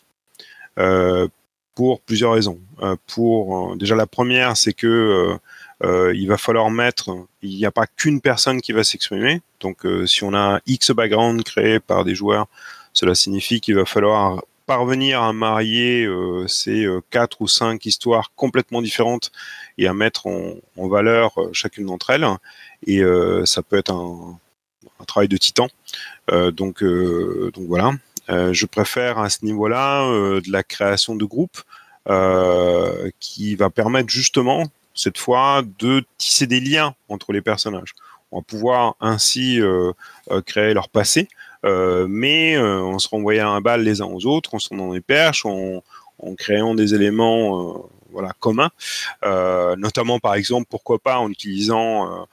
[1.74, 2.58] Pour plusieurs raisons.
[3.06, 5.38] pour déjà la première, c'est que
[5.82, 7.10] euh, il va falloir mettre,
[7.42, 9.42] il n'y a pas qu'une personne qui va s'exprimer.
[9.60, 12.46] Donc euh, si on a un X background créé par des joueurs,
[12.92, 18.80] cela signifie qu'il va falloir parvenir à marier euh, ces quatre ou cinq histoires complètement
[18.80, 19.30] différentes
[19.76, 20.54] et à mettre en,
[20.88, 22.26] valeur chacune d'entre elles.
[22.86, 23.02] Et
[23.44, 24.38] ça peut être un,
[25.06, 25.68] travail de titan.
[26.28, 27.92] donc, donc voilà.
[28.28, 30.08] Je préfère à ce niveau-là
[30.40, 31.62] de la création de groupes
[33.20, 34.64] qui va permettre justement
[34.94, 37.94] cette fois de tisser des liens entre les personnages.
[38.30, 39.92] On va pouvoir ainsi euh,
[40.30, 41.28] euh, créer leur passé,
[41.64, 45.00] euh, mais en se renvoyant un balle les uns aux autres, en se dans les
[45.00, 45.82] perches, en,
[46.38, 47.90] créant des éléments
[48.40, 48.70] communs,
[49.76, 52.26] notamment par exemple, pourquoi pas en utilisant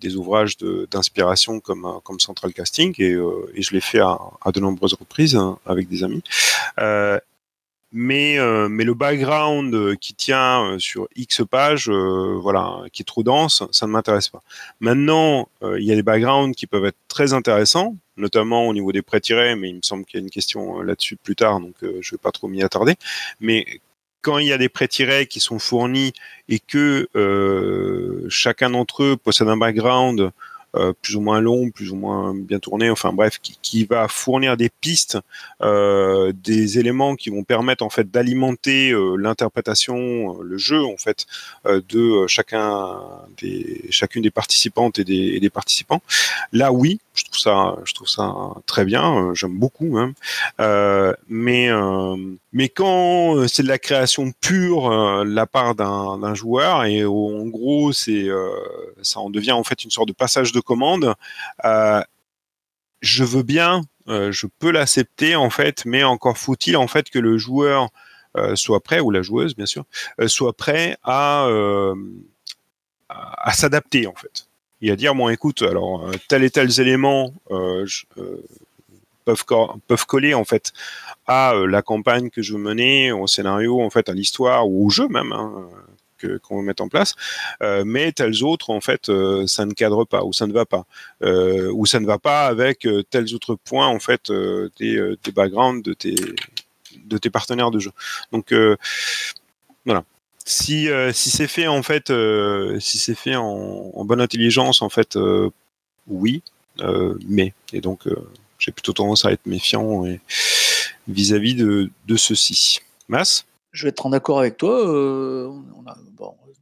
[0.00, 0.56] des ouvrages
[0.90, 4.18] d'inspiration comme, comme Central Casting, et, je l'ai fait à,
[4.52, 6.22] de nombreuses reprises hein, avec des amis
[7.92, 13.04] mais euh, mais le background euh, qui tient euh, sur X pages, voilà, qui est
[13.04, 14.42] trop dense, ça ne m'intéresse pas.
[14.80, 19.02] Maintenant, il y a des backgrounds qui peuvent être très intéressants, notamment au niveau des
[19.02, 21.86] pré-tirés, mais il me semble qu'il y a une question là-dessus plus tard, donc je
[21.86, 22.94] ne vais pas trop m'y attarder.
[23.40, 23.66] Mais
[24.22, 26.12] quand il y a des pré-tirés qui sont fournis
[26.48, 27.08] et que
[28.28, 30.32] chacun d'entre eux possède un background
[30.76, 34.56] euh, plus ou moins long, plus ou moins bien tourné, enfin bref, qui, va fournir
[34.56, 35.18] des pistes,
[35.62, 41.26] euh, des éléments qui vont permettre en fait d'alimenter euh, l'interprétation, le jeu en fait
[41.64, 43.00] de chacun
[43.38, 46.02] des chacune des participantes et des, et des participants.
[46.52, 48.32] Là, oui, je trouve ça, je trouve ça
[48.66, 49.32] très bien.
[49.34, 50.14] J'aime beaucoup même.
[50.60, 51.68] Euh, mais
[52.52, 57.92] mais quand c'est de la création pure de la part d'un joueur et en gros
[57.92, 58.28] c'est
[59.02, 61.14] ça en devient en fait une sorte de passage de commande,
[61.64, 62.02] euh,
[63.00, 67.18] je veux bien, euh, je peux l'accepter en fait, mais encore faut-il en fait que
[67.18, 67.88] le joueur
[68.36, 69.84] euh, soit prêt ou la joueuse bien sûr
[70.26, 71.48] soit prêt à
[73.08, 74.46] à, s'adapter en fait.
[74.82, 77.34] Et à dire bon écoute alors tel et tels éléments
[79.24, 80.72] peuvent coller en fait
[81.26, 84.90] à la campagne que je veux mener, au scénario, en fait, à l'histoire ou au
[84.90, 85.32] jeu même.
[85.32, 85.68] Hein,
[86.42, 87.14] qu'on veut mettre en place,
[87.84, 89.10] mais tels autres en fait
[89.46, 90.84] ça ne cadre pas ou ça ne va pas
[91.22, 94.30] ou ça ne va pas avec tels autres points en fait
[94.78, 96.14] des, des backgrounds de tes
[97.04, 97.92] de tes partenaires de jeu.
[98.32, 98.54] Donc
[99.84, 100.04] voilà.
[100.44, 102.12] Si, si c'est fait en fait,
[102.80, 105.18] si c'est fait en, bonne intelligence en fait,
[106.06, 106.42] oui,
[107.28, 108.06] mais et donc
[108.60, 110.04] j'ai plutôt tendance à être méfiant
[111.08, 112.80] vis-à-vis de, de ceci.
[113.08, 114.86] Mas Je vais être en accord avec toi.
[114.88, 115.50] Euh,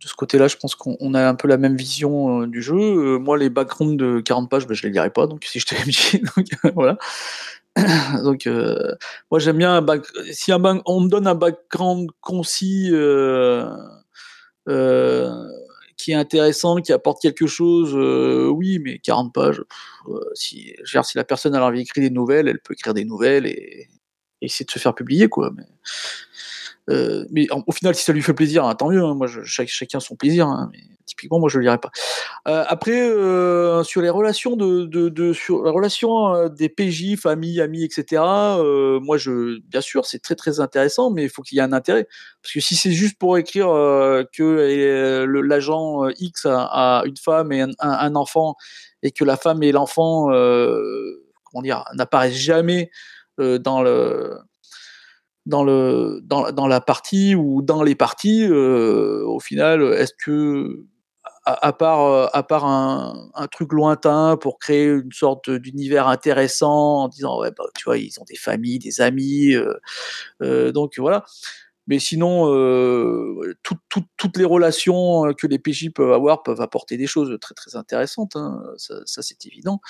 [0.03, 2.77] de ce côté-là, je pense qu'on a un peu la même vision euh, du jeu.
[2.77, 5.67] Euh, moi, les backgrounds de 40 pages, ben, je les lirai pas, donc si je
[5.67, 5.77] t'ai
[6.37, 6.97] donc voilà.
[8.25, 8.49] donc,
[9.31, 9.87] moi, j'aime bien un
[10.33, 12.91] si un on me donne un background concis
[15.99, 19.63] qui est intéressant, qui apporte quelque chose, euh, oui, mais 40 pages,
[20.09, 23.47] euh, si, si la personne a envie d'écrire des nouvelles, elle peut écrire des nouvelles
[23.47, 23.89] et,
[24.41, 25.51] essayer de se faire publier, quoi.
[25.57, 25.65] Mais,
[26.89, 29.03] euh, mais au final, si ça lui fait plaisir, hein, tant mieux.
[29.03, 29.15] Hein.
[29.15, 30.47] moi, chacun son plaisir.
[30.47, 31.91] Hein, mais typiquement, moi, je le lirai pas.
[32.47, 38.23] Euh, après, euh, sur les relations de, sur la relation des PJ, famille, amis, etc.
[39.03, 41.73] moi, je, bien sûr, c'est très très intéressant, mais il faut qu'il y ait un
[41.73, 42.07] intérêt.
[42.43, 48.15] Parce que si c'est juste pour écrire que l'agent X a, une femme et un,
[48.15, 48.55] enfant,
[49.03, 52.91] et que la femme et l'enfant, comment dire, n'apparaissent jamais
[53.39, 54.39] dans le
[55.49, 60.87] dans, le, dans, dans, la partie ou dans les parties, au final, est-ce que
[61.49, 67.09] à, part, euh, à part un, truc lointain pour créer une sorte d'univers intéressant en
[67.09, 69.75] disant ouais bah, tu vois ils ont des familles des amis euh,
[70.43, 71.25] euh, donc voilà
[71.89, 72.47] mais sinon
[73.65, 78.37] toutes les relations que les PJ peuvent avoir peuvent apporter des choses très très intéressantes
[78.37, 79.81] hein, ça c'est évident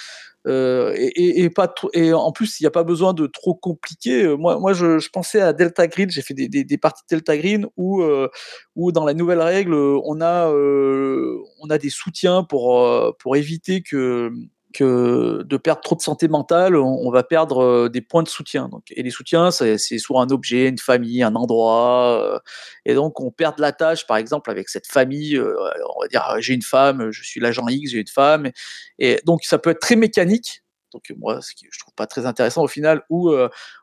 [0.48, 4.24] euh, et, pas et en plus, il n'y a pas besoin de trop compliquer.
[4.24, 6.10] Euh, moi, moi je, pensais à Delta Green.
[6.10, 8.28] J'ai fait des, des, parties de Delta Green où, euh,
[8.76, 14.30] où, dans la nouvelle règle, on a, on a des soutiens pour, pour éviter que
[14.74, 18.68] que de perdre trop de santé mentale, on, va perdre euh, des points de soutien.
[18.90, 22.20] Et les soutiens, c'est soit un objet, une famille, un endroit.
[22.22, 22.38] Euh,
[22.84, 25.36] et donc, on perd de la tâche, par exemple, avec cette famille.
[25.36, 25.56] Euh,
[25.96, 28.50] on va dire, j'ai une femme, je suis l'agent X, j'ai une femme.
[28.98, 30.62] Et donc, ça peut être très mécanique.
[30.92, 33.30] Donc, moi, ce que je trouve pas très intéressant au final, où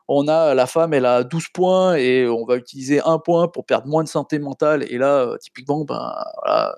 [0.08, 3.64] on a la femme, elle a 12 points et on va utiliser un point pour
[3.64, 4.84] perdre moins de santé mentale.
[4.90, 6.12] Et là, typiquement, ben,
[6.42, 6.74] voilà,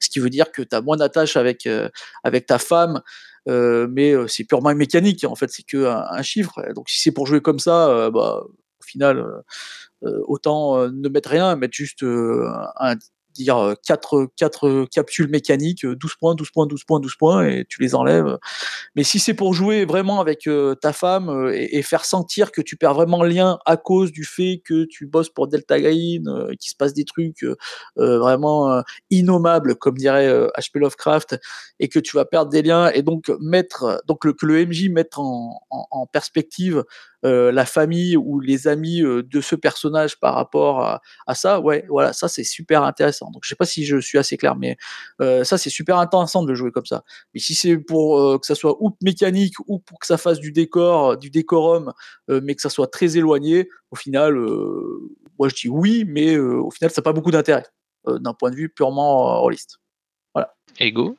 [0.00, 1.68] ce qui veut dire que tu as moins d'attache avec,
[2.24, 3.00] avec ta femme
[3.48, 5.24] euh, mais euh, c'est purement mécanique.
[5.24, 6.60] En fait, c'est que un, chiffre.
[6.74, 9.24] Donc, si c'est pour jouer comme ça, euh, bah, au final,
[10.02, 12.96] autant ne mettre rien, mettre juste un
[13.32, 17.82] dire 4, 4 capsules mécaniques, 12 points, 12 points, 12 points, 12 points, et tu
[17.82, 18.38] les enlèves.
[18.96, 20.48] Mais si c'est pour jouer vraiment avec
[20.80, 24.62] ta femme et, faire sentir que tu perds vraiment le lien à cause du fait
[24.64, 26.24] que tu bosses pour Delta Green,
[26.58, 27.44] qu'il se passe des trucs
[27.96, 31.38] vraiment innommables, comme dirait HP Lovecraft,
[31.80, 35.18] et que tu vas perdre des liens, et donc mettre, donc que le MJ mette
[35.18, 36.84] en, en perspective
[37.24, 41.84] euh, la famille ou les amis euh, de ce personnage par rapport à, ça, ouais,
[41.88, 43.30] voilà, ça c'est super intéressant.
[43.30, 44.76] Donc je sais pas si je suis assez clair, mais
[45.20, 47.04] euh, ça c'est super intéressant de jouer comme ça.
[47.32, 50.50] Mais si c'est pour que ça soit ou mécanique ou pour que ça fasse du
[50.50, 51.92] décor, du décorum,
[52.28, 54.34] mais que ça soit très éloigné, au final,
[55.38, 57.64] moi je dis oui, mais au final ça n'a pas beaucoup d'intérêt
[58.06, 59.78] d'un point de vue purement rôliste.
[60.34, 60.54] Voilà.
[60.80, 61.16] Ego?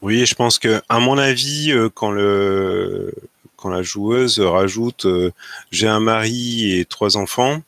[0.00, 3.12] Oui, je pense que, à mon avis, quand le
[3.58, 5.32] quand la joueuse rajoute euh,
[5.70, 7.60] j'ai un mari et trois enfants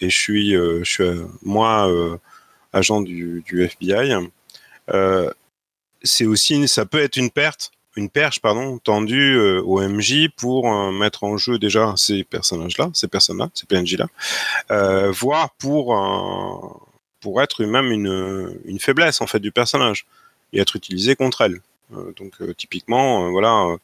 [0.00, 1.90] et je suis, euh, je suis euh, moi
[2.72, 4.14] agent du, FBI,
[6.04, 11.24] c'est aussi ça peut être une perte une perche pardon tendue au MJ pour mettre
[11.24, 16.86] en jeu déjà ces personnages là ces personnes là ces PNJ là voire pour
[17.20, 20.06] pour être même une, une faiblesse en fait du personnage
[20.52, 21.60] et être utilisé contre elle
[21.90, 23.76] donc euh, typiquement, euh, voilà,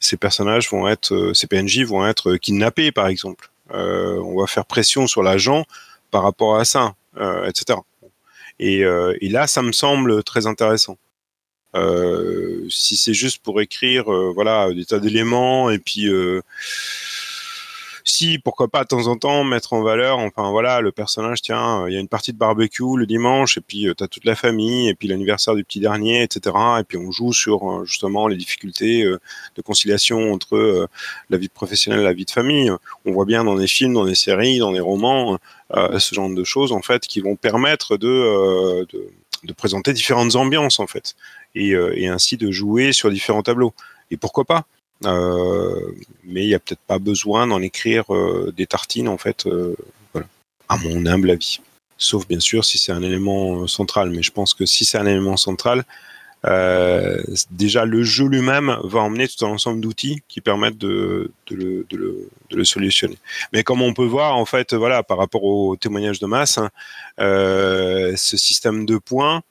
[0.00, 3.50] ces personnages vont être, ces PNJ vont être kidnappés par exemple.
[3.70, 5.64] on va faire pression sur l'agent
[6.10, 6.94] par rapport à ça,
[7.46, 7.78] etc.
[8.58, 8.84] Et,
[9.28, 10.98] là, ça me semble très intéressant.
[11.74, 16.08] Euh, si c'est juste pour écrire, voilà, des tas d'éléments et puis
[18.06, 21.88] si, pourquoi pas de temps en temps mettre en valeur, enfin voilà, le personnage, tiens,
[21.88, 24.26] il y a une partie de barbecue le dimanche, et puis euh, tu as toute
[24.26, 26.54] la famille, et puis l'anniversaire du petit dernier, etc.
[26.80, 29.18] Et puis on joue sur euh, justement les difficultés euh,
[29.56, 30.88] de conciliation entre
[31.30, 32.70] la vie professionnelle et la vie de famille.
[33.06, 35.38] On voit bien dans des films, dans des séries, dans des romans,
[35.72, 38.86] ce genre de choses en fait qui vont permettre de,
[39.56, 41.14] présenter différentes ambiances en fait,
[41.54, 41.74] et,
[42.08, 43.72] ainsi de jouer sur différents tableaux.
[44.10, 44.66] Et pourquoi pas
[45.06, 45.92] euh,
[46.26, 49.76] mais il n'y a peut-être pas besoin d'en écrire euh, des tartines, en fait, euh,
[50.12, 50.26] voilà,
[50.68, 51.60] à mon humble avis.
[51.96, 54.10] Sauf bien sûr si c'est un élément central.
[54.10, 55.84] Mais je pense que si c'est un élément central,
[56.46, 62.64] euh, déjà le jeu lui-même va emmener tout un ensemble d'outils qui permettent de, le,
[62.64, 63.16] solutionner.
[63.52, 66.70] Mais comme on peut voir, en fait, voilà, par rapport au témoignage de masse, hein,
[67.20, 69.42] euh, ce système de points,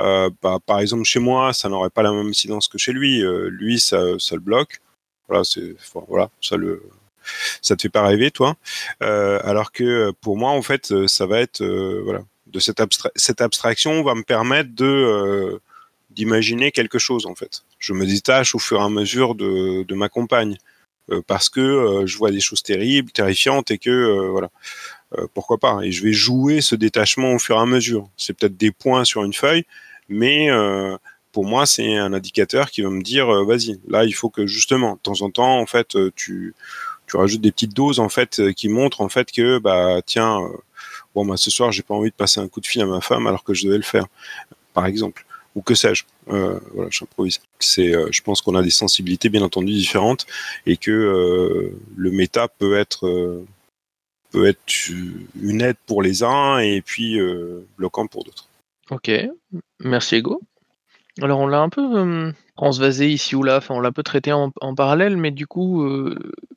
[0.00, 3.22] euh, bah, par exemple chez moi, ça n'aurait pas la même incidence que chez lui.
[3.22, 4.80] Euh, lui, ça le bloque.
[6.08, 6.82] Voilà, ça le
[7.60, 8.56] ça te fait pas rêver, toi.
[9.02, 11.64] Euh, alors que pour moi, en fait, ça va être
[12.04, 15.60] voilà de cette, abstra cette abstraction va me permettre de
[16.10, 17.62] d'imaginer quelque chose en fait.
[17.78, 20.58] Je me détache au fur et à mesure de, de ma compagne
[21.10, 24.50] euh, parce que euh, je vois des choses terribles, terrifiantes et que euh, voilà,
[25.34, 25.80] pourquoi pas.
[25.82, 28.08] Et je vais jouer ce détachement au fur et à mesure.
[28.16, 29.64] C'est peut-être des points sur une feuille,
[30.08, 30.48] mais
[31.32, 34.94] pour moi c'est un indicateur qui va me dire vas-y, là il faut que justement
[34.94, 36.54] de temps en temps en fait tu
[37.06, 40.38] tu rajoutes des petites doses en fait qui montrent en fait que bah tiens
[41.14, 43.00] bon bah ce soir j'ai pas envie de passer un coup de fil à ma
[43.00, 44.06] femme alors que je devais le faire
[44.74, 45.24] par exemple
[45.54, 46.04] ou que sais-je.
[46.28, 47.40] Euh, voilà, j'improvise.
[47.58, 50.26] C'est, euh, je pense qu'on a des sensibilités bien entendu différentes
[50.66, 53.44] et que euh, le méta peut être euh,
[54.30, 54.72] peut être
[55.40, 58.48] une aide pour les uns et puis euh, bloquant pour d'autres.
[58.90, 59.10] Ok,
[59.80, 60.40] merci Ego.
[61.20, 64.32] Alors on l'a un peu transvasé ici ou là, enfin on l'a un peu traité
[64.32, 65.86] en parallèle, mais du coup,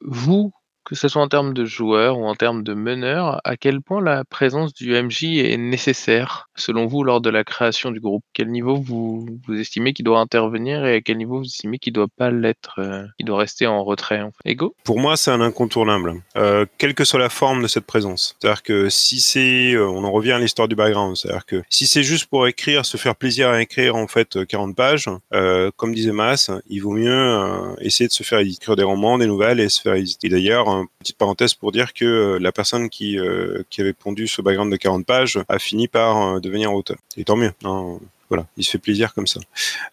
[0.01, 0.53] vous,
[0.85, 4.01] que ce soit en termes de joueurs ou en termes de meneurs, à quel point
[4.01, 8.23] la présence du MJ est nécessaire, selon vous, lors de la création du groupe?
[8.33, 9.25] Quel niveau vous,
[9.57, 13.05] estimez qu'il doit intervenir et à quel niveau vous estimez qu'il doit pas l'être, euh,
[13.21, 14.51] doit rester en retrait en fait?
[14.51, 14.75] Ego?
[14.83, 18.35] Pour moi, c'est un incontournable, euh, quelle que soit la forme de cette présence.
[18.39, 21.87] C'est-à-dire que si c'est, euh, on en revient à l'histoire du background, c'est-à-dire que si
[21.87, 25.95] c'est juste pour écrire, se faire plaisir à écrire en fait 40 pages, euh, comme
[25.95, 29.69] disait Mas, il vaut mieux essayer de se faire écrire des romans, des nouvelles et
[29.69, 30.29] se faire éditer.
[30.29, 34.41] D'ailleurs, petite parenthèse pour dire que euh, la personne qui, euh, qui avait pondu ce
[34.41, 36.97] background de 40 pages a fini par euh, devenir auteur.
[37.17, 37.53] Et tant mieux.
[37.63, 37.99] Hein.
[38.29, 39.39] Voilà, il se fait plaisir comme ça.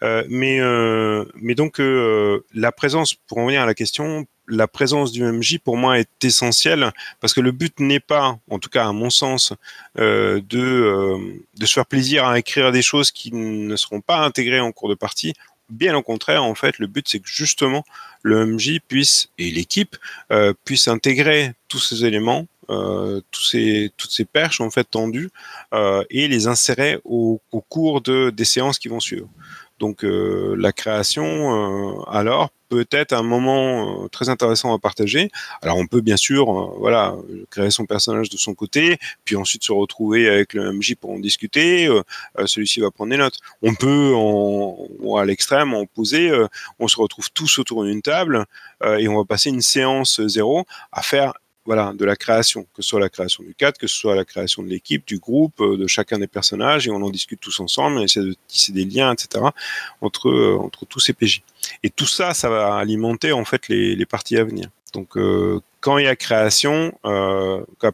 [0.00, 0.58] Mais,
[1.36, 1.82] mais donc,
[2.54, 6.24] la présence, pour en revenir à la question, la présence du MJ, pour moi, est
[6.24, 9.52] essentielle parce que le but n'est pas, en tout cas à mon sens,
[9.96, 14.72] de, de se faire plaisir à écrire des choses qui ne seront pas intégrées en
[14.72, 15.34] cours de partie.
[15.72, 17.82] Bien au contraire, en fait, le but, c'est que justement,
[18.20, 19.96] le MJ puisse, et l'équipe,
[20.30, 25.30] euh, puisse intégrer tous ces éléments, euh, toutes ces perches, en fait, tendues,
[25.72, 29.30] euh, et les insérer au, au cours de, des séances qui vont suivre.
[29.82, 35.28] Donc euh, la création, euh, alors, peut être un moment euh, très intéressant à partager.
[35.60, 36.46] Alors on peut bien sûr,
[36.78, 37.16] voilà,
[37.50, 41.18] créer son personnage de son côté, puis ensuite se retrouver avec le MJ pour en
[41.18, 41.88] discuter.
[42.46, 43.40] Celui-ci va prendre des notes.
[43.60, 44.14] On peut,
[45.18, 46.30] à l'extrême, en poser,
[46.78, 48.46] on se retrouve tous autour d'une table
[48.84, 52.88] et on va passer une séance zéro à faire voilà, de la création, que ce
[52.88, 55.76] soit la création du cadre, que ce soit la création de l'équipe, du groupe, euh,
[55.76, 58.84] de chacun des personnages, et on en discute tous ensemble, on essaie de tisser des
[58.84, 59.44] liens, etc.,
[60.00, 61.42] entre, euh, entre tous ces PJ.
[61.84, 64.68] Et tout ça, ça va alimenter en fait les, les parties à venir.
[64.92, 66.92] Donc, euh, quand il y a création,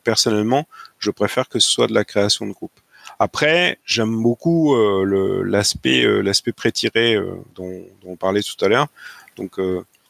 [0.02, 0.66] personnellement,
[0.98, 2.72] je préfère que ce soit de la création de groupe.
[3.18, 7.16] Après, j'aime beaucoup euh, l'aspect l'aspect prétiré
[7.54, 8.88] dont, dont, on parlait tout à l'heure.
[9.36, 9.58] Donc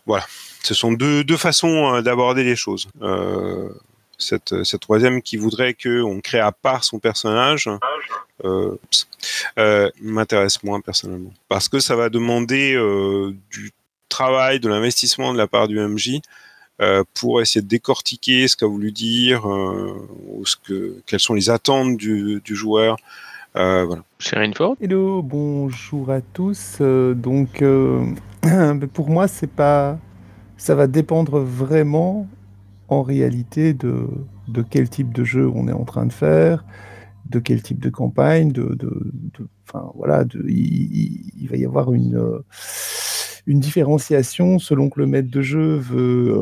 [0.08, 0.26] voilà,
[0.64, 2.88] ce sont deux, deux façons d'aborder les choses.
[3.02, 3.68] Euh,
[4.18, 7.70] cette, cette, troisième qui voudrait qu'on crée à part son personnage
[8.44, 8.76] euh,
[9.58, 11.32] euh, m'intéresse moins personnellement.
[11.48, 13.70] Parce que ça va demander euh, du
[14.08, 16.20] travail, de l'investissement de la part du MJ
[17.14, 21.96] pour essayer de décortiquer ce qu'a voulu dire, ou ce que, quelles sont les attentes
[21.96, 22.96] du, du joueur.
[23.56, 24.04] Euh, voilà.
[24.20, 26.76] Sherine Ford Hello, bonjour à tous.
[26.80, 27.64] donc,
[28.92, 29.98] pour moi, c'est pas
[30.56, 32.26] ça va dépendre vraiment,
[32.88, 34.08] en réalité, de,
[34.48, 36.64] de, quel type de jeu on est en train de faire,
[37.30, 38.90] de quel type de campagne, de, de,
[39.68, 42.42] enfin voilà, il, il, va y avoir une,
[43.48, 46.34] une différenciation selon que le maître de jeu veut,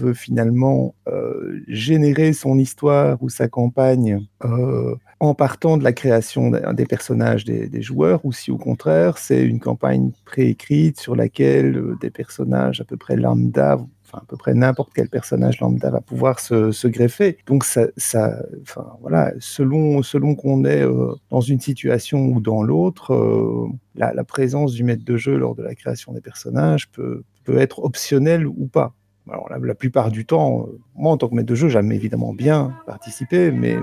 [0.00, 6.52] euh, finalement euh, générer son histoire ou sa campagne euh, en partant de la création
[6.52, 11.96] des personnages des, des, joueurs, ou si au contraire c'est une campagne préécrite sur laquelle
[12.00, 13.78] des personnages à peu près lambda,
[14.10, 17.38] enfin à peu près n'importe quel personnage lambda va pouvoir se, greffer.
[17.46, 22.62] Donc ça, ça, enfin voilà, selon selon qu'on est euh, dans une situation ou dans
[22.62, 27.22] l'autre, euh, la, présence du maître de jeu lors de la création des personnages peut
[27.44, 28.94] peut être optionnelle ou pas.
[29.28, 32.74] Alors, la, plupart du temps, moi en tant que maître de jeu, j'aime évidemment bien
[32.86, 33.76] participer, mais,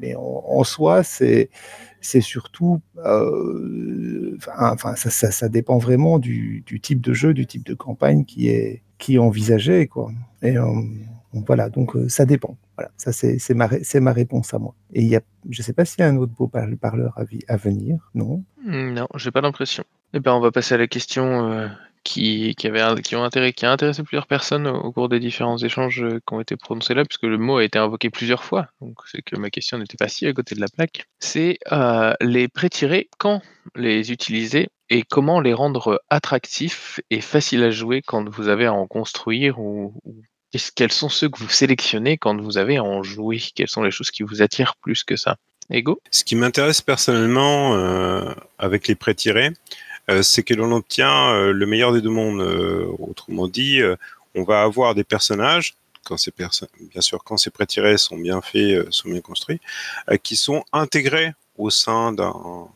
[0.00, 1.50] mais en soi, c'est
[2.00, 7.64] c'est surtout, euh, enfin, ça, ça, ça, dépend vraiment du, type de jeu, du type
[7.64, 10.10] de campagne qui est, qui envisagé, quoi.
[10.42, 10.64] Et, euh,
[11.32, 12.56] voilà, donc ça dépend.
[12.76, 13.68] Voilà, ça c'est ma,
[14.00, 14.74] ma réponse à moi.
[14.92, 17.18] Et il y a, je ne sais pas s'il y a un autre beau parleur
[17.18, 18.44] à, à venir, non?
[18.64, 19.84] Mmh, Non, j'ai pas l'impression.
[20.14, 21.68] Eh bien, on va passer à la question
[22.04, 22.70] qui, qui,
[23.02, 26.56] qui, ont qui a intéressé plusieurs personnes au, cours des différents échanges qui ont été
[26.56, 28.68] prononcés là, puisque le mot a été invoqué plusieurs fois.
[28.80, 31.06] Donc, c'est que ma question n'était pas si à côté de la plaque.
[31.18, 31.58] C'est
[32.20, 33.42] les prétirer, quand
[33.74, 38.72] les utiliser et comment les rendre attractifs et faciles à jouer quand vous avez à
[38.72, 39.94] en construire ou,
[40.74, 43.40] quels sont ceux que vous sélectionnez quand vous avez à en jouer?
[43.54, 45.36] Quelles sont les choses qui vous attirent plus que ça?
[45.70, 46.00] Ego?
[46.10, 49.52] Ce qui m'intéresse personnellement euh, avec les prêts tirés, euh,
[50.22, 52.40] c'est que l'on obtient euh, le meilleur des deux mondes.
[52.98, 53.80] autrement dit,
[54.34, 55.74] on va avoir des personnages,
[56.80, 59.60] bien sûr quand ces prêts tirés sont bien faits, sont bien construits,
[60.22, 62.68] qui sont intégrés au sein d'un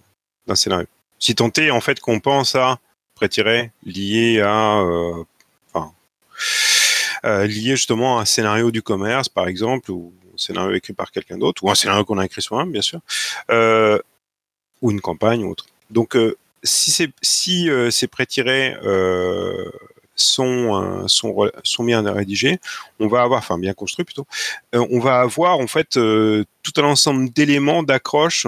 [0.55, 0.87] scénario.
[1.19, 2.79] Si tant est en fait qu'on pense à
[3.15, 4.83] prêts tirés liés à
[7.25, 11.13] euh, lié justement à un scénario du commerce, par exemple, ou un scénario écrit par
[11.13, 13.01] quelqu'un d'autre, ou un scénario qu'on a écrit soi-même, bien sûr,
[13.51, 13.99] euh,
[14.81, 15.67] ou une campagne ou autre.
[15.91, 16.17] Donc,
[16.65, 18.75] euh, si, si ces pré-tirés
[20.15, 22.61] sont, sont, sont bien rédigés,
[23.01, 24.27] on va avoir, enfin bien construits plutôt,
[24.73, 28.47] on va avoir en fait tout un ensemble d'éléments d'accroche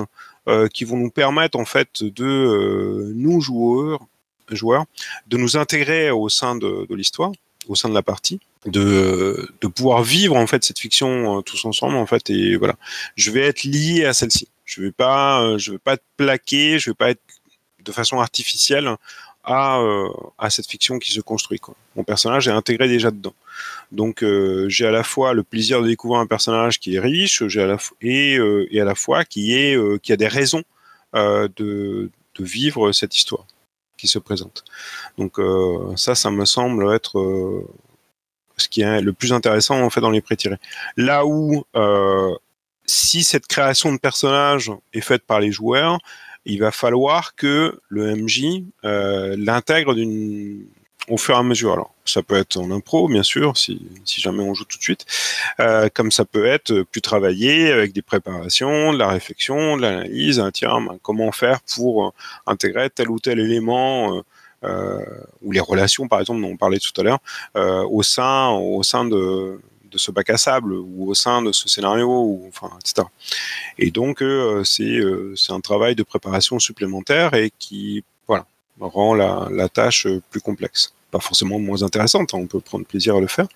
[0.73, 4.01] qui vont nous permettre en fait de nous joueurs,
[4.51, 4.85] joueurs
[5.27, 7.33] de nous intégrer au sein de, l'histoire
[7.67, 11.97] au sein de la partie de, pouvoir vivre en fait cette fiction euh, tous ensemble
[11.97, 12.77] en fait et voilà.
[13.17, 14.49] Je vais être lié à celle-ci.
[14.65, 17.21] Je vais pas euh, je vais pas être plaqué je vais pas être
[17.85, 18.97] de façon artificielle
[19.45, 20.09] à, euh,
[20.39, 21.61] à cette fiction qui se construit
[21.97, 23.35] mon personnage est intégré déjà dedans
[23.93, 24.24] donc
[24.68, 27.66] j'ai à la fois le plaisir de découvrir un personnage qui est riche j'ai à
[27.66, 28.39] la et,
[28.70, 30.62] et à la fois qui est qui a des raisons
[31.12, 32.11] de, de
[32.45, 33.47] vivre cette histoire
[33.97, 34.64] qui se présente.
[35.18, 35.39] Donc
[35.97, 37.64] ça, ça me semble être
[38.57, 40.59] ce qui est le plus intéressant en fait dans les pré-tirés.
[40.97, 42.35] Là où euh,
[42.87, 45.99] si cette création de personnage est faite par les joueurs,
[46.47, 50.67] il va falloir que le MJ euh, l'intègre d'une
[51.09, 51.75] au fur et à mesure.
[51.75, 55.05] Alors, ça peut être en impro, bien sûr, si, jamais on joue tout de suite,
[55.61, 60.43] euh, comme ça peut être plus travaillé avec des préparations, de la réflexion, de l'analyse.
[60.55, 62.15] Tiens, ben, comment faire pour
[62.47, 64.23] intégrer tel ou tel élément
[64.65, 65.05] euh,
[65.43, 67.21] ou les relations, par exemple, dont on parlait tout à l'heure,
[67.91, 69.61] au sein, au sein de,
[69.95, 73.07] de ce bac à sable ou au sein de ce scénario, ou, enfin, etc.
[73.79, 75.01] Et donc, euh, c'est
[75.37, 78.45] c'est un travail de préparation supplémentaire et qui voilà,
[78.81, 83.21] rend la, tâche plus complexe pas forcément moins intéressante, hein, on peut prendre plaisir à
[83.21, 83.47] le faire,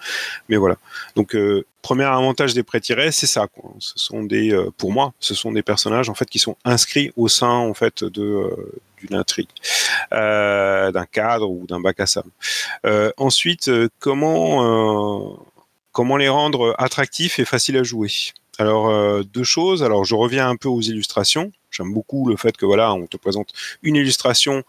[0.48, 0.76] mais voilà.
[1.16, 3.48] Donc euh, premier avantage des pré-tirés, c'est ça.
[3.48, 3.72] Quoi.
[3.80, 7.26] Ce sont des, pour moi, ce sont des personnages en fait qui sont inscrits au
[7.26, 8.48] sein en fait de
[9.00, 9.48] d'une intrigue,
[10.12, 12.30] euh, d'un cadre ou d'un bac à sable.
[12.86, 15.38] Euh, ensuite, euh, comment
[15.92, 18.10] comment les rendre attractifs et faciles à jouer
[18.60, 19.84] alors deux choses.
[19.84, 21.52] Alors je reviens un peu aux illustrations.
[21.70, 23.52] J'aime beaucoup le fait que voilà, on te présente
[23.84, 24.64] une illustration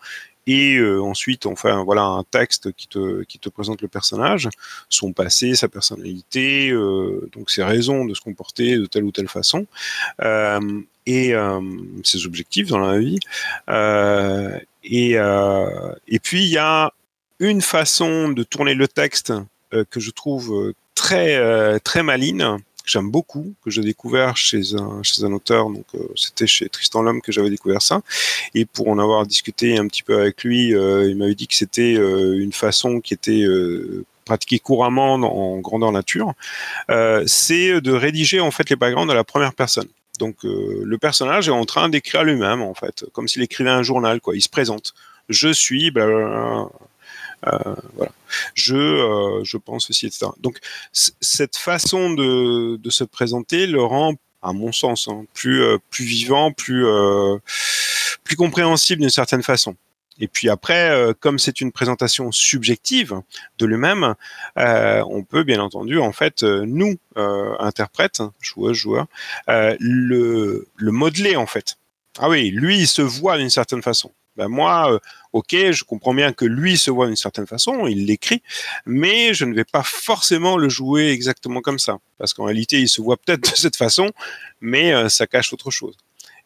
[0.46, 4.48] et ensuite on fait un, voilà un texte qui te qui te présente le personnage,
[4.90, 6.72] son passé, sa personnalité,
[7.32, 9.66] donc ses raisons de se comporter de telle ou telle façon
[11.10, 11.60] et euh,
[12.04, 13.20] ses objectifs dans la vie.
[13.68, 16.94] Euh, et, euh, et puis il y a
[17.40, 19.34] une façon de tourner le texte
[19.72, 20.74] que je trouve
[21.16, 25.86] très très maligne j'aime beaucoup, que j'ai découvert chez un, auteur, donc
[26.16, 28.02] c'était chez Tristan Lhomme que j'avais découvert ça.
[28.56, 31.94] Et pour en avoir discuté un petit peu avec lui, il m'avait dit que c'était
[31.94, 33.46] une façon qui était
[34.26, 36.34] pratiquée couramment en grandeur nature.
[37.28, 39.88] c'est de rédiger en fait les backgrounds à la première personne.
[40.20, 43.82] Donc euh, le personnage est en train d'écrire lui-même en fait, comme s'il écrivait un
[43.82, 44.20] journal.
[44.34, 44.94] Il se présente.
[45.30, 46.64] Je suis euh,
[47.44, 48.12] voilà.
[48.54, 50.28] Je euh, je pense aussi etc.
[50.40, 50.60] Donc
[50.94, 56.52] cette façon de, de se présenter le rend à mon sens hein, plus plus vivant,
[56.52, 56.86] plus
[58.24, 59.76] plus compréhensible d'une certaine façon.
[60.20, 63.22] Et puis après, euh, comme c'est une présentation subjective
[63.58, 64.16] de lui-même,
[64.58, 66.98] euh, on peut bien entendu, en fait, euh, nous,
[67.60, 69.08] interprètes, joueurs, joueurs,
[69.48, 71.78] le, le modeler, en fait.
[72.18, 74.12] Ah oui, lui, il se voit d'une certaine façon.
[74.40, 75.00] Ben moi,
[75.34, 78.42] ok, je comprends bien que lui se voit d'une certaine façon, il l'écrit,
[78.86, 82.88] mais je ne vais pas forcément le jouer exactement comme ça, parce qu'en réalité, il
[82.88, 84.12] se voit peut-être de cette façon,
[84.62, 85.98] mais ça cache autre chose.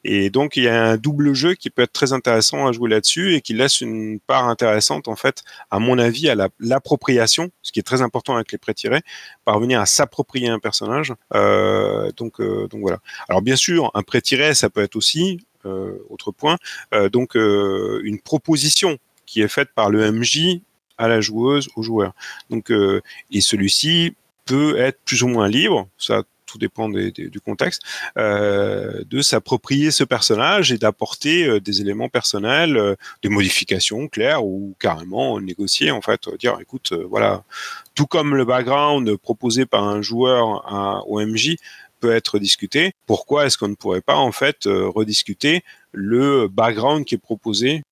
[0.03, 2.89] Et donc il y a un double jeu qui peut être très intéressant à jouer
[2.89, 7.71] là-dessus et qui laisse une part intéressante en fait, à mon avis, à l'appropriation, ce
[7.71, 9.01] qui est très important avec les pré-tirés,
[9.45, 11.13] parvenir à s'approprier un personnage.
[11.33, 12.99] Euh, donc euh, donc voilà.
[13.29, 15.52] Alors bien sûr, un pré-tiré, ça peut être aussi euh,
[16.09, 16.57] autre point,
[16.93, 20.61] euh, donc euh, une proposition qui est faite par le MJ
[20.97, 22.13] à la joueuse, au joueur.
[22.49, 22.71] Donc
[23.31, 27.81] et celui-ci peut être plus ou moins libre, ça tout dépend du contexte,
[28.15, 34.45] euh, de s'approprier ce personnage et d'apporter euh, des éléments personnels, euh, des modifications claires
[34.45, 37.43] ou carrément négocier en fait, dire écoute voilà,
[37.95, 41.55] tout comme le background proposé par un joueur à, au MJ
[42.03, 47.15] peut être discuté, pourquoi est-ce qu'on ne pourrait pas en fait rediscuter le background qui
[47.15, 47.83] est proposé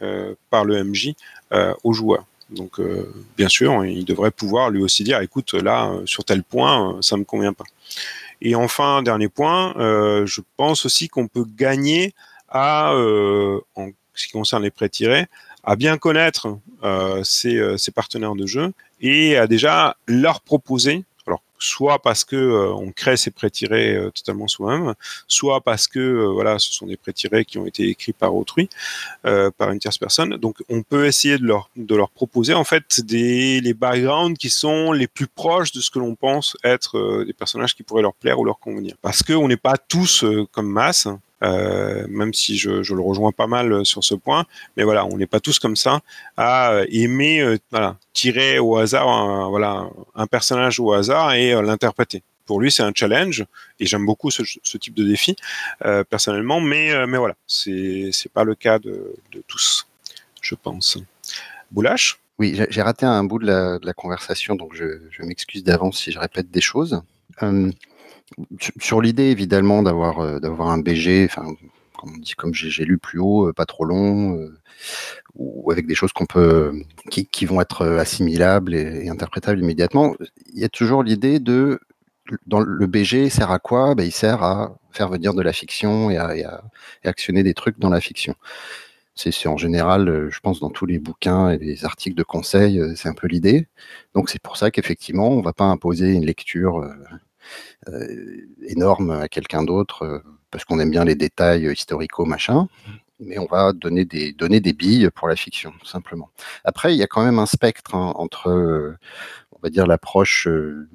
[0.49, 1.13] par le MJ
[1.83, 2.81] au joueur donc,
[3.37, 7.23] bien sûr, il devrait pouvoir lui aussi dire, écoute, là, sur tel point, ça me
[7.23, 7.63] convient pas.
[8.41, 12.13] Et enfin, dernier point, euh, je pense aussi qu'on peut gagner
[12.49, 15.27] à, euh, en ce qui concerne les prêts tirés,
[15.63, 21.03] à bien connaître euh, ses, partenaires de jeu et à déjà leur proposer
[21.63, 24.93] soit parce que euh, on crée ces prêts tirés euh, totalement soi-même,
[25.27, 28.35] soit parce que euh, voilà, ce sont des prêts tirés qui ont été écrits par
[28.35, 28.69] autrui,
[29.23, 30.37] par une tierce personne.
[30.37, 34.49] Donc, on peut essayer de leur de leur proposer en fait des les backgrounds qui
[34.49, 38.13] sont les plus proches de ce que l'on pense être des personnages qui pourraient leur
[38.13, 38.95] plaire ou leur convenir.
[39.01, 41.07] Parce que on n'est pas tous comme masse.
[41.43, 44.45] Euh, même si je, le rejoins pas mal sur ce point.
[44.77, 46.01] Mais voilà, on n'est pas tous comme ça
[46.37, 51.61] à aimer euh, voilà, tirer au hasard un, voilà, un personnage au hasard et euh,
[51.61, 52.23] l'interpréter.
[52.45, 53.45] Pour lui, c'est un challenge
[53.79, 54.43] et j'aime beaucoup ce,
[54.77, 55.35] type de défi
[55.85, 59.15] euh, personnellement, mais, mais voilà, c'est pas le cas de,
[59.47, 59.87] tous,
[60.41, 60.97] je pense.
[61.71, 62.19] Boulash?
[62.39, 66.49] Oui, j'ai raté un bout de la, conversation, donc je, m'excuse d'avance si je répète
[66.49, 67.01] des choses.
[67.43, 67.71] Euh,
[68.79, 71.45] sur l'idée évidemment d'avoir euh, d'avoir un BG, enfin
[71.97, 74.57] comme, dit, comme j'ai lu plus haut, euh, pas trop long, euh,
[75.35, 76.73] ou avec des choses qu'on peut,
[77.09, 80.15] qui, qui, vont être assimilables et, interprétables immédiatement.
[80.53, 81.79] Il y a toujours l'idée de,
[82.47, 83.95] dans le BG sert à quoi?
[83.95, 86.63] Ben, Il sert à faire venir de la fiction et à,
[87.03, 88.35] actionner des trucs dans la fiction.
[89.15, 93.09] C'est en général, je pense, dans tous les bouquins et les articles de conseil, c'est
[93.09, 93.67] un peu l'idée.
[94.15, 96.89] Donc c'est pour ça qu'effectivement, on ne va pas imposer une lecture
[98.67, 100.19] énorme à quelqu'un d'autre euh,
[100.51, 102.67] parce qu'on aime bien les détails historico machin
[103.21, 106.29] mais on va donner des, donner des billes pour la fiction, simplement.
[106.63, 108.97] Après, il y a quand même un spectre hein, entre, euh,
[109.51, 110.89] on va dire, l'approche euh,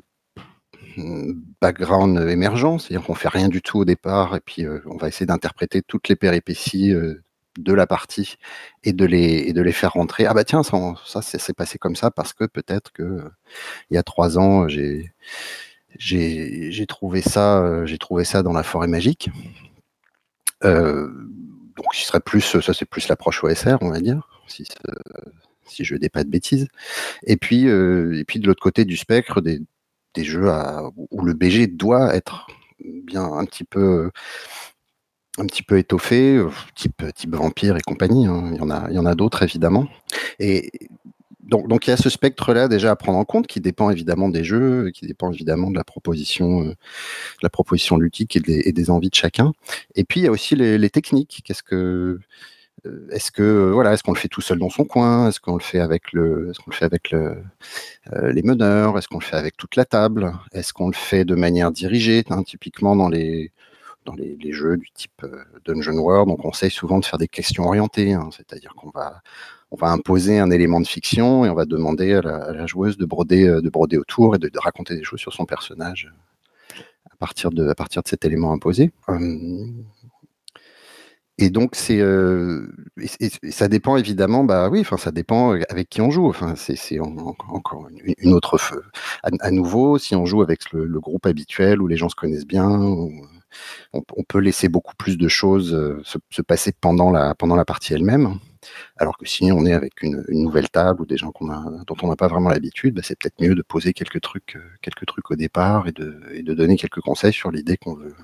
[1.60, 5.08] background émergent, c'est-à-dire qu'on fait rien du tout au départ, et puis euh, on va
[5.08, 6.92] essayer d'interpréter toutes les péripéties
[7.58, 8.36] de la partie
[8.82, 10.26] et de les, et de les faire rentrer.
[10.26, 13.30] Ah bah tiens, ça, ça c'est passé comme ça parce que peut-être que
[13.90, 15.12] il y a trois ans, j'ai
[15.98, 19.30] j'ai trouvé ça, euh, j'ai trouvé ça dans la forêt magique.
[20.64, 21.08] Euh,
[21.76, 24.66] donc, ce serait plus, ça c'est plus l'approche OSR, on va dire, si,
[25.64, 26.68] si je dis pas de bêtises.
[27.24, 29.60] Et puis, euh, et puis de l'autre côté du spectre, des,
[30.18, 30.50] jeux
[31.10, 32.46] où le BG doit être
[32.80, 34.10] bien un petit peu
[35.38, 36.42] un petit peu étoffé,
[36.74, 38.26] type, type vampire et compagnie.
[38.26, 38.50] Hein.
[38.52, 39.86] Il y en a, il y en a d'autres évidemment.
[40.38, 40.70] Et
[41.46, 44.28] donc, donc il y a ce spectre-là déjà à prendre en compte, qui dépend évidemment
[44.28, 46.74] des jeux, qui dépend évidemment de la proposition, euh, de
[47.42, 49.52] la proposition ludique et, des, envies de chacun.
[49.94, 51.42] Et puis il y a aussi les, techniques.
[51.44, 52.20] Qu'est-ce que
[52.86, 55.28] euh, est-ce que voilà, est-ce qu'on le fait tout seul dans son coin?
[55.28, 57.36] Est-ce qu'on le fait avec le, est-ce qu'on le fait avec le,
[58.12, 58.98] euh, les meneurs?
[58.98, 60.32] Est-ce qu'on le fait avec toute la table?
[60.52, 63.50] Est-ce qu'on le fait de manière dirigée hein, Typiquement dans les
[64.06, 67.64] dans les, jeux du type euh, Dungeon World, on conseille souvent de faire des questions
[67.64, 69.20] orientées, hein, c'est-à-dire qu'on va
[69.72, 73.04] on va imposer un élément de fiction et on va demander à la, joueuse de
[73.04, 77.16] broder, euh, de broder autour et de, raconter des choses sur son personnage euh, à
[77.16, 78.92] partir de, à partir de cet élément imposé.
[79.08, 79.84] Hum.
[81.38, 82.00] Et donc c'est
[83.50, 87.88] ça dépend évidemment bah oui enfin ça dépend avec qui on joue enfin c'est encore
[88.18, 88.82] une, autre feu
[89.22, 92.70] à, nouveau si on joue avec le, groupe habituel où les gens se connaissent bien
[93.92, 95.70] on, peut laisser beaucoup plus de choses
[96.04, 98.38] se, se passer pendant la partie elle-même
[98.96, 102.16] alors que si on est avec une, nouvelle table ou des gens dont on n'a
[102.16, 105.92] pas vraiment l'habitude, bah, c'est peut-être mieux de poser quelques trucs, euh, au départ et
[105.92, 108.14] de, donner quelques conseils sur l'idée qu'on veut,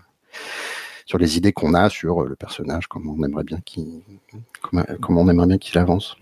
[1.07, 4.03] sur les idées qu'on a sur le personnage, comment on aimerait bien qu'il,
[5.79, 6.17] avance.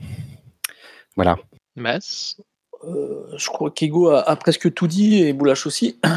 [1.16, 1.38] Voilà.
[2.84, 5.98] Euh, je crois qu'Ego a, a, presque tout dit et Boulash aussi.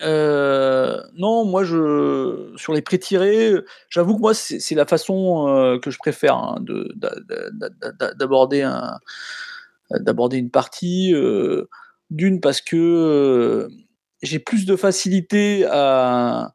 [0.00, 3.52] Euh, non, moi, je, sur les pré-tirés,
[3.90, 6.64] j'avoue que moi, c'est la façon euh, que je préfère hein,
[8.16, 9.00] d'aborder un,
[9.90, 11.12] une partie.
[12.10, 13.68] D'une parce que
[14.22, 16.52] j'ai plus de facilité à,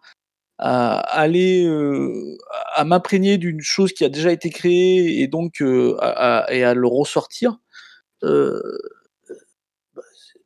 [0.57, 1.67] aller
[2.73, 5.61] à m'imprégner d'une chose qui a déjà été créée et donc
[5.99, 7.59] à, et à le ressortir.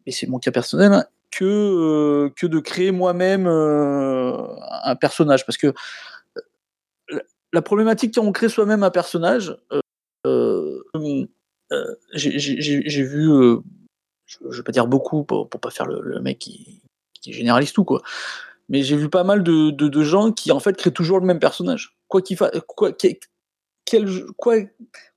[0.08, 4.38] Et c'est mon cas personnel, hein, que, euh, que de créer moi-même euh,
[4.84, 5.46] un personnage.
[5.46, 5.74] Parce que
[7.10, 7.22] la,
[7.54, 9.56] la problématique quand on crée soi-même un personnage,
[10.26, 10.82] euh,
[12.14, 13.28] j'ai vu,
[14.26, 16.82] je ne vais pas dire beaucoup pour ne pas faire le, mec qui,
[17.22, 18.02] généralise tout, quoi.
[18.70, 21.98] Mais j'ai vu pas mal de, gens qui, en fait, créent toujours le même personnage.
[22.08, 22.94] Quoi qu'il quoi,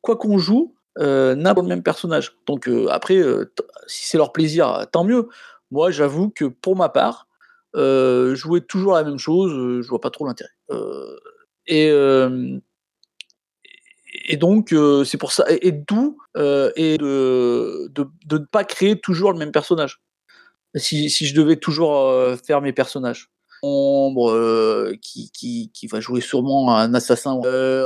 [0.00, 2.36] quoi qu'on joue, euh, n'importe le même personnage.
[2.46, 3.52] Donc euh, après, euh,
[3.86, 5.28] si c'est leur plaisir, tant mieux.
[5.70, 7.28] Moi, j'avoue que pour ma part,
[7.76, 10.50] euh, jouer toujours la même chose, je vois pas trop l'intérêt.
[14.28, 14.74] Et donc
[15.04, 19.38] c'est pour ça et, et d'où et de, de, de ne pas créer toujours le
[19.38, 20.00] même personnage.
[20.74, 22.12] Si, si je devais toujours
[22.44, 23.30] faire mes personnages
[23.62, 27.84] ombre euh, qui, qui, qui, va jouer sûrement un assassin euh,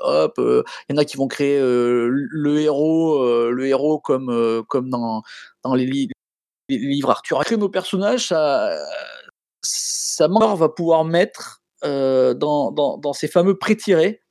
[0.00, 4.90] hop il euh, y en a qui vont créer le héros le héros comme comme
[4.90, 5.22] dans,
[5.62, 6.08] dans les, li
[6.68, 7.44] les, livres Arthur.
[7.44, 8.70] Créer nos personnages ça
[9.62, 14.22] ça va pouvoir mettre dans, dans, dans, ces fameux pré-tirés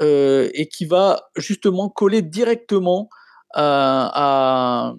[0.00, 3.08] et qui va justement coller directement
[3.54, 4.94] à,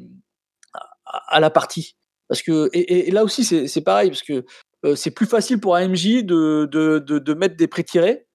[1.05, 1.97] à, la partie.
[2.27, 4.45] Parce que et, et là aussi c'est pareil parce que
[4.85, 8.27] euh, c'est plus facile pour AMJ de, de, de, mettre des pré-tirés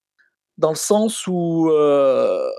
[0.58, 2.50] dans le sens où euh,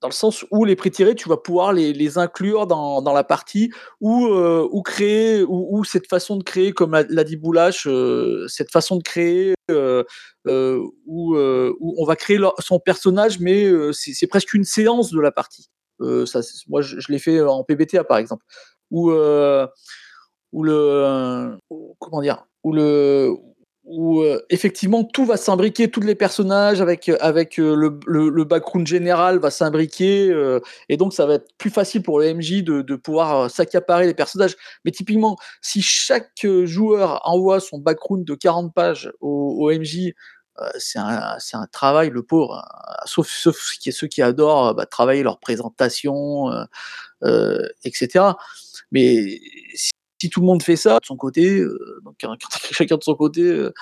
[0.00, 3.24] dans le sens où les pré-tirés, tu vas pouvoir les, les inclure dans, dans, la
[3.24, 8.46] partie ou, euh, ou créer ou, cette façon de créer, comme l'a dit Boulash, euh,
[8.48, 10.04] cette façon de créer où,
[11.06, 15.70] où, on va créer son personnage, mais c'est presque une séance de la partie.
[16.26, 18.44] ça, moi, je, je l'ai fait en PBTA par exemple,
[18.90, 21.58] où où le
[21.98, 22.44] comment dire?
[23.84, 29.38] Où euh, effectivement tout va s'imbriquer, tous les personnages avec avec euh, le, le, général
[29.38, 32.96] va s'imbriquer euh, et donc ça va être plus facile pour le MJ de, de
[32.96, 34.56] pouvoir s'accaparer les personnages.
[34.84, 40.12] Mais typiquement, si chaque joueur envoie son background de 40 pages au, au MJ,
[40.78, 45.40] c'est un, un, travail, le pauvre, hein, sauf, sauf ceux qui adorent bah, travailler leur
[45.40, 46.48] présentation,
[47.84, 48.24] etc.
[48.92, 49.40] Mais
[50.20, 52.16] si tout le monde fait ça de son côté, euh, donc
[52.70, 53.72] chacun de son côté, euh,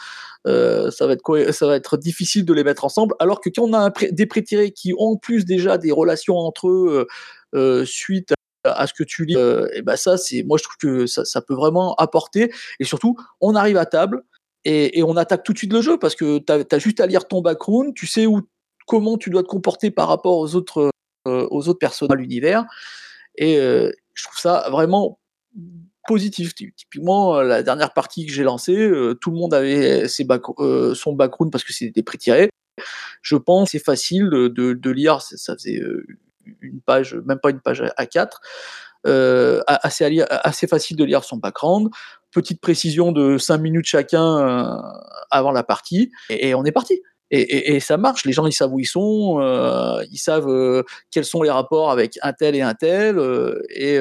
[0.46, 3.14] euh, ça, va être ça va être difficile de les mettre ensemble.
[3.18, 6.68] Alors que quand on a des prétirés qui ont en plus déjà des relations entre
[6.68, 7.06] eux
[7.84, 8.32] suite
[8.64, 9.36] à, ce que tu lis,
[9.84, 12.52] ben ça, c'est, moi je trouve que ça, peut vraiment apporter.
[12.80, 14.22] Et surtout, on arrive à table
[14.64, 17.06] et, et on attaque tout de suite le jeu parce que tu as, juste à
[17.06, 18.40] lire ton background, tu sais où,
[18.86, 20.90] comment tu dois te comporter par rapport aux autres,
[21.26, 22.64] aux autres personnes de l'univers.
[23.36, 25.18] Et je trouve ça vraiment
[26.06, 26.54] positif.
[26.54, 30.42] Typiquement, euh, la dernière partie que j'ai lancée, euh, tout le monde avait ses back,
[30.58, 32.50] euh, son background parce que c'était pré-tiré.
[33.20, 35.80] Je pense c'est facile de, lire, ça faisait
[36.60, 38.40] une page, même pas une page à 4,
[39.06, 41.90] euh, assez, assez facile de lire son background.
[42.32, 44.82] Petite précision de 5 minutes chacun
[45.30, 47.02] avant la partie, et, on est parti.
[47.30, 49.38] Et, ça marche, les gens ils savent où ils sont,
[50.10, 53.18] ils savent quels sont les rapports avec un tel et un tel,
[53.68, 53.98] et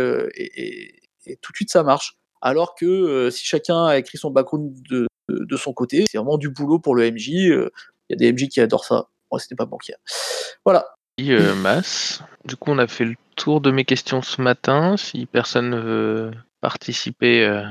[1.25, 2.17] et tout de suite ça marche.
[2.41, 6.37] Alors que euh, si chacun a écrit son background de, de, son côté, c'est vraiment
[6.37, 7.27] du boulot pour le MJ.
[7.27, 7.69] Il euh,
[8.09, 9.07] y a des MJ qui adorent ça.
[9.31, 9.95] Moi, c'était pas banquier.
[10.65, 10.87] Voilà.
[11.19, 12.23] Euh, Mass.
[12.45, 14.97] Du coup, on a fait le tour de mes questions ce matin.
[14.97, 17.63] Si personne ne veut participer euh,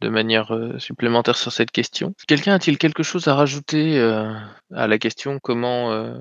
[0.00, 4.32] de manière euh, supplémentaire sur cette question, quelqu'un a-t-il quelque chose à rajouter euh,
[4.74, 5.38] à la question?
[5.42, 6.14] Comment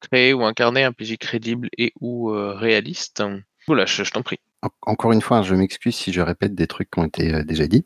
[0.00, 3.22] créer ou incarner un PJ crédible et ou réaliste?
[3.66, 4.38] Voilà, je, je t'en prie
[4.82, 7.66] encore une fois, je m'excuse si je répète des trucs qui ont été euh, déjà
[7.66, 7.84] dits.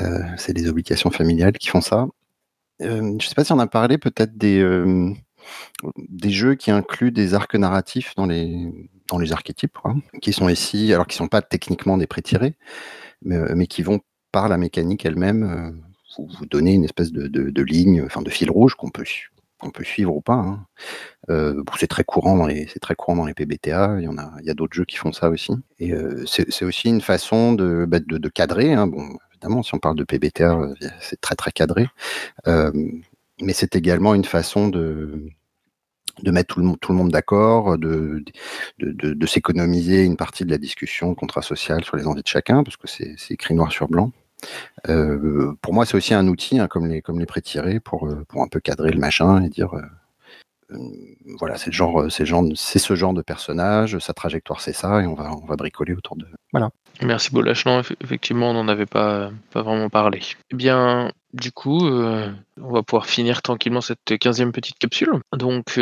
[0.00, 2.06] Euh, c'est les obligations familiales qui font ça.
[2.82, 4.60] Euh, je ne sais pas si on a parlé peut-être des,
[6.24, 8.72] jeux qui incluent des arcs narratifs dans les,
[9.32, 9.78] archétypes,
[10.22, 12.54] qui sont ici, alors qui ne sont pas techniquement des pré-tirés,
[13.22, 14.00] mais, mais, qui vont
[14.32, 15.82] par la mécanique elle-même
[16.18, 19.04] vous, donner une espèce de, de, de ligne, enfin de fil rouge qu'on peut
[19.60, 20.34] qu'on peut suivre ou pas.
[20.34, 20.66] Hein.
[21.28, 23.96] Euh, c'est très courant dans les c'est très courant dans les PBTA.
[24.00, 25.52] Il y en a il y a d'autres jeux qui font ça aussi.
[25.82, 28.72] Euh, c'est aussi une façon de, bah, de, cadrer.
[28.72, 28.90] Hein.
[29.32, 31.86] Évidemment, si on parle de PBTA, euh, c'est très très cadré.
[32.46, 35.30] Mais c'est également une façon de
[36.24, 38.22] mettre tout le, monde d'accord, de,
[38.78, 42.76] de s'économiser une partie de la discussion contrat social sur les envies de chacun, parce
[42.76, 44.12] que c'est écrit noir sur blanc.
[44.88, 47.24] Euh, pour moi, c'est aussi un outil, hein, comme les, comme
[47.84, 49.74] pour, euh, pour un peu cadrer le machin et dire
[51.38, 56.16] voilà, c'est ce genre de personnage, sa trajectoire c'est ça, et on va, bricoler autour
[56.16, 56.26] de.
[56.52, 56.70] Voilà.
[57.02, 57.66] Merci Boulash.
[57.66, 60.20] Non, effectivement, on n'en avait pas, vraiment parlé.
[60.52, 62.30] Eh bien, du coup, euh,
[62.60, 65.20] on va pouvoir finir tranquillement cette 15e petite capsule.
[65.36, 65.80] Donc,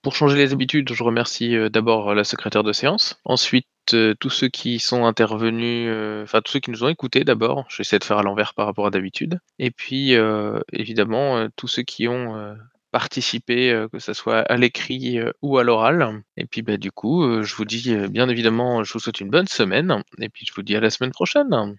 [0.00, 3.20] pour changer les habitudes, je remercie d'abord la secrétaire de séance.
[3.26, 7.66] Ensuite, tous ceux qui sont intervenus, euh, enfin tous ceux qui nous ont écoutés d'abord.
[7.68, 9.40] je vais essayer de faire à l'envers par rapport à d'habitude.
[9.58, 12.56] Et puis euh, évidemment euh, tous ceux qui ont
[12.92, 16.22] participé, que ce soit à l'écrit ou à l'oral.
[16.36, 19.46] Et puis bah, du coup, je vous dis bien évidemment, je vous souhaite une bonne
[19.46, 20.02] semaine.
[20.18, 21.76] Et puis je vous dis à la semaine prochaine.